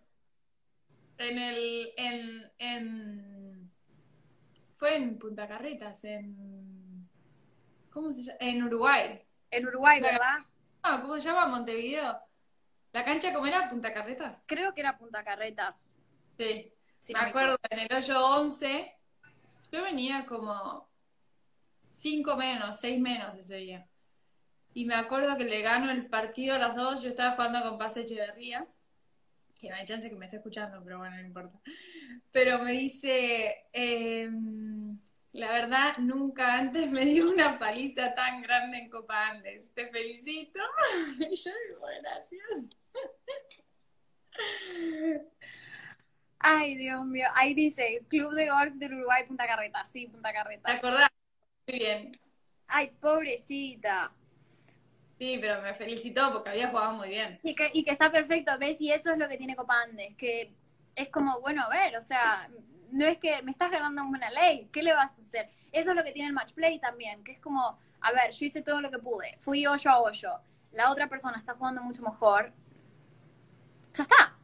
[1.18, 3.72] En el, en, en,
[4.74, 7.08] fue en Punta Carretas, en,
[7.90, 8.38] ¿cómo se llama?
[8.40, 9.20] En Uruguay.
[9.50, 10.38] En Uruguay, ¿verdad?
[10.82, 11.46] Ah, ¿cómo se llama?
[11.46, 12.27] Montevideo.
[12.92, 13.68] ¿La cancha cómo era?
[13.68, 14.44] ¿Punta Carretas?
[14.46, 15.92] Creo que era Punta Carretas.
[16.36, 16.72] Sí.
[16.98, 18.96] si Me no acuerdo en el hoyo 11,
[19.72, 20.88] yo venía como
[21.90, 23.88] 5 menos, 6 menos ese día.
[24.74, 27.78] Y me acuerdo que le gano el partido a las dos, yo estaba jugando con
[27.78, 28.66] Paz Echeverría,
[29.58, 31.58] que no hay chance que me esté escuchando, pero bueno, no importa.
[32.30, 34.98] Pero me dice, em,
[35.32, 39.72] la verdad, nunca antes me dio una paliza tan grande en Copa Andes.
[39.74, 40.60] Te felicito.
[41.18, 42.77] Y yo digo, gracias.
[46.38, 47.26] Ay, Dios mío.
[47.34, 49.90] Ahí dice, Club de Golf del Uruguay, Punta Carretas.
[49.90, 50.78] Sí, Punta ¿Te Carretas.
[50.78, 51.08] acordás?
[51.66, 52.20] Muy bien.
[52.68, 54.12] Ay, pobrecita.
[55.18, 57.40] Sí, pero me felicitó porque había jugado muy bien.
[57.42, 58.80] Y que, y que está perfecto, ¿ves?
[58.80, 60.54] Y eso es lo que tiene Copa Andes, que
[60.94, 62.48] es como, bueno, a ver, o sea,
[62.92, 65.50] no es que me estás ganando una ley, ¿qué le vas a hacer?
[65.72, 68.46] Eso es lo que tiene el match play también, que es como, a ver, yo
[68.46, 70.40] hice todo lo que pude, fui hoyo a hoyo,
[70.72, 72.52] la otra persona está jugando mucho mejor,
[73.92, 74.36] ya está.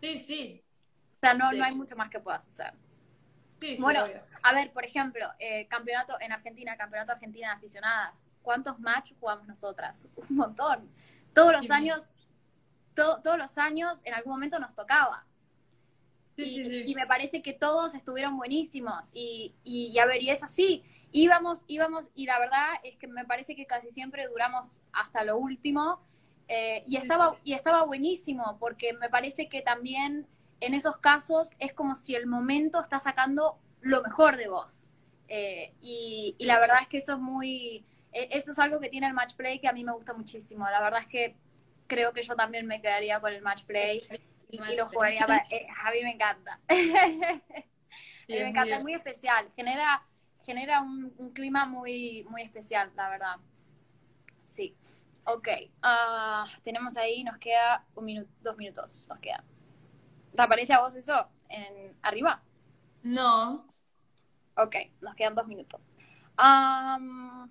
[0.00, 0.64] Sí, sí.
[1.12, 1.58] O sea, no, Sí.
[1.58, 2.74] no hay mucho más que puedas hacer.
[3.60, 4.22] Sí, sí, Bueno, obvio.
[4.42, 8.24] a ver, por ejemplo, eh, campeonato en Argentina, campeonato argentina de aficionadas.
[8.42, 10.08] ¿Cuántos match jugamos nosotras?
[10.28, 10.90] Un montón.
[11.32, 11.72] Todos los Sí.
[11.72, 12.10] años,
[12.94, 15.24] to- todos los años en algún momento nos tocaba.
[16.36, 16.82] Sí, y, sí, sí.
[16.86, 19.10] y me parece que todos estuvieron buenísimos.
[19.14, 20.84] Y, y, y a ver, y es así.
[21.12, 25.38] Íbamos, íbamos, y la verdad es que me parece que casi siempre duramos hasta lo
[25.38, 26.02] último.
[26.48, 30.26] Eh, y, estaba, y estaba buenísimo, porque me parece que también
[30.60, 34.90] en esos casos es como si el momento está sacando lo mejor de vos.
[35.28, 37.86] Eh, y, y la verdad es que eso es muy.
[38.12, 40.68] eh, Eso es algo que tiene el match play que a mí me gusta muchísimo.
[40.70, 41.36] La verdad es que
[41.86, 44.06] creo que yo también me quedaría con el match play
[44.50, 46.60] y, y lo jugaría para, eh, a mí me encanta.
[46.68, 47.40] a mí
[48.26, 49.50] Sí, me encanta, muy es muy especial.
[49.56, 50.02] Genera,
[50.44, 53.36] genera un, un clima muy, muy especial, la verdad.
[54.44, 54.76] Sí.
[55.24, 55.48] Ok.
[55.82, 59.06] Ah, tenemos ahí, nos queda un minuto, dos minutos.
[59.08, 59.44] Nos queda.
[60.36, 61.28] ¿Te parece a vos eso?
[61.48, 62.42] En, arriba.
[63.02, 63.66] No.
[64.56, 65.86] Ok, nos quedan dos minutos.
[66.36, 67.50] Am,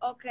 [0.00, 0.24] ok.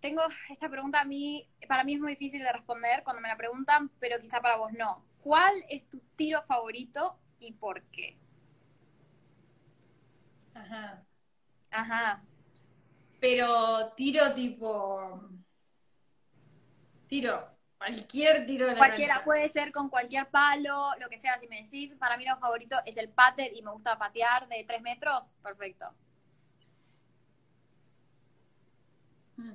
[0.00, 3.36] Tengo esta pregunta a mí, para mí es muy difícil de responder cuando me la
[3.36, 5.04] preguntan, pero quizá para vos no.
[5.20, 8.16] ¿Cuál es tu tiro favorito y por qué?
[10.54, 11.06] Ajá.
[11.70, 12.22] Ajá.
[13.20, 15.22] Pero tiro tipo.
[17.06, 17.58] Tiro.
[17.78, 19.24] Cualquier tiro de la Cualquiera cancha.
[19.24, 21.38] puede ser con cualquier palo, lo que sea.
[21.38, 24.64] Si me decís, para mí lo favorito es el pater y me gusta patear de
[24.64, 25.86] tres metros, perfecto.
[29.36, 29.52] Mm.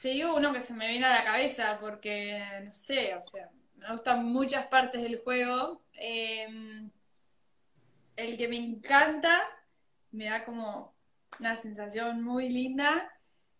[0.00, 3.50] Te digo uno que se me viene a la cabeza porque, no sé, o sea,
[3.76, 5.82] me gustan muchas partes del juego.
[5.92, 6.88] Eh,
[8.16, 9.42] el que me encanta,
[10.12, 10.94] me da como
[11.38, 13.10] una sensación muy linda,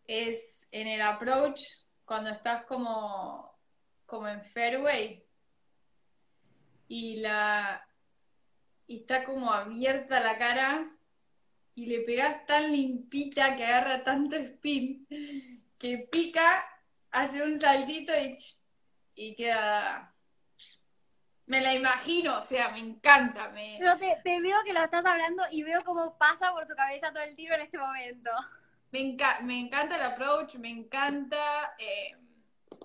[0.07, 1.62] es en el approach,
[2.05, 3.57] cuando estás como,
[4.07, 5.24] como en fairway
[6.88, 7.86] y la
[8.88, 10.90] y está como abierta la cara
[11.76, 15.07] y le pegas tan limpita que agarra tanto spin
[15.78, 16.64] que pica,
[17.12, 18.36] hace un saltito y,
[19.14, 20.09] y queda
[21.51, 23.48] me la imagino, o sea, me encanta.
[23.48, 23.76] Me...
[23.80, 27.24] Yo te, veo que lo estás hablando y veo cómo pasa por tu cabeza todo
[27.24, 28.30] el tiro en este momento.
[28.92, 32.16] Me, me encanta el approach, me encanta, eh,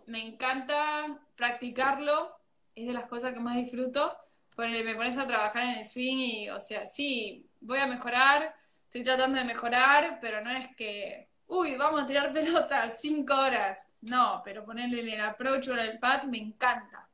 [0.08, 2.36] me encanta practicarlo,
[2.74, 4.18] es de las cosas que más disfruto.
[4.56, 8.56] Ponele, me pones a trabajar en el swing y, o sea, sí, voy a mejorar,
[8.86, 13.94] estoy tratando de mejorar, pero no es que, uy, vamos a tirar pelota cinco horas.
[14.02, 17.05] No, pero ponerle en el approach o en el pad me encanta.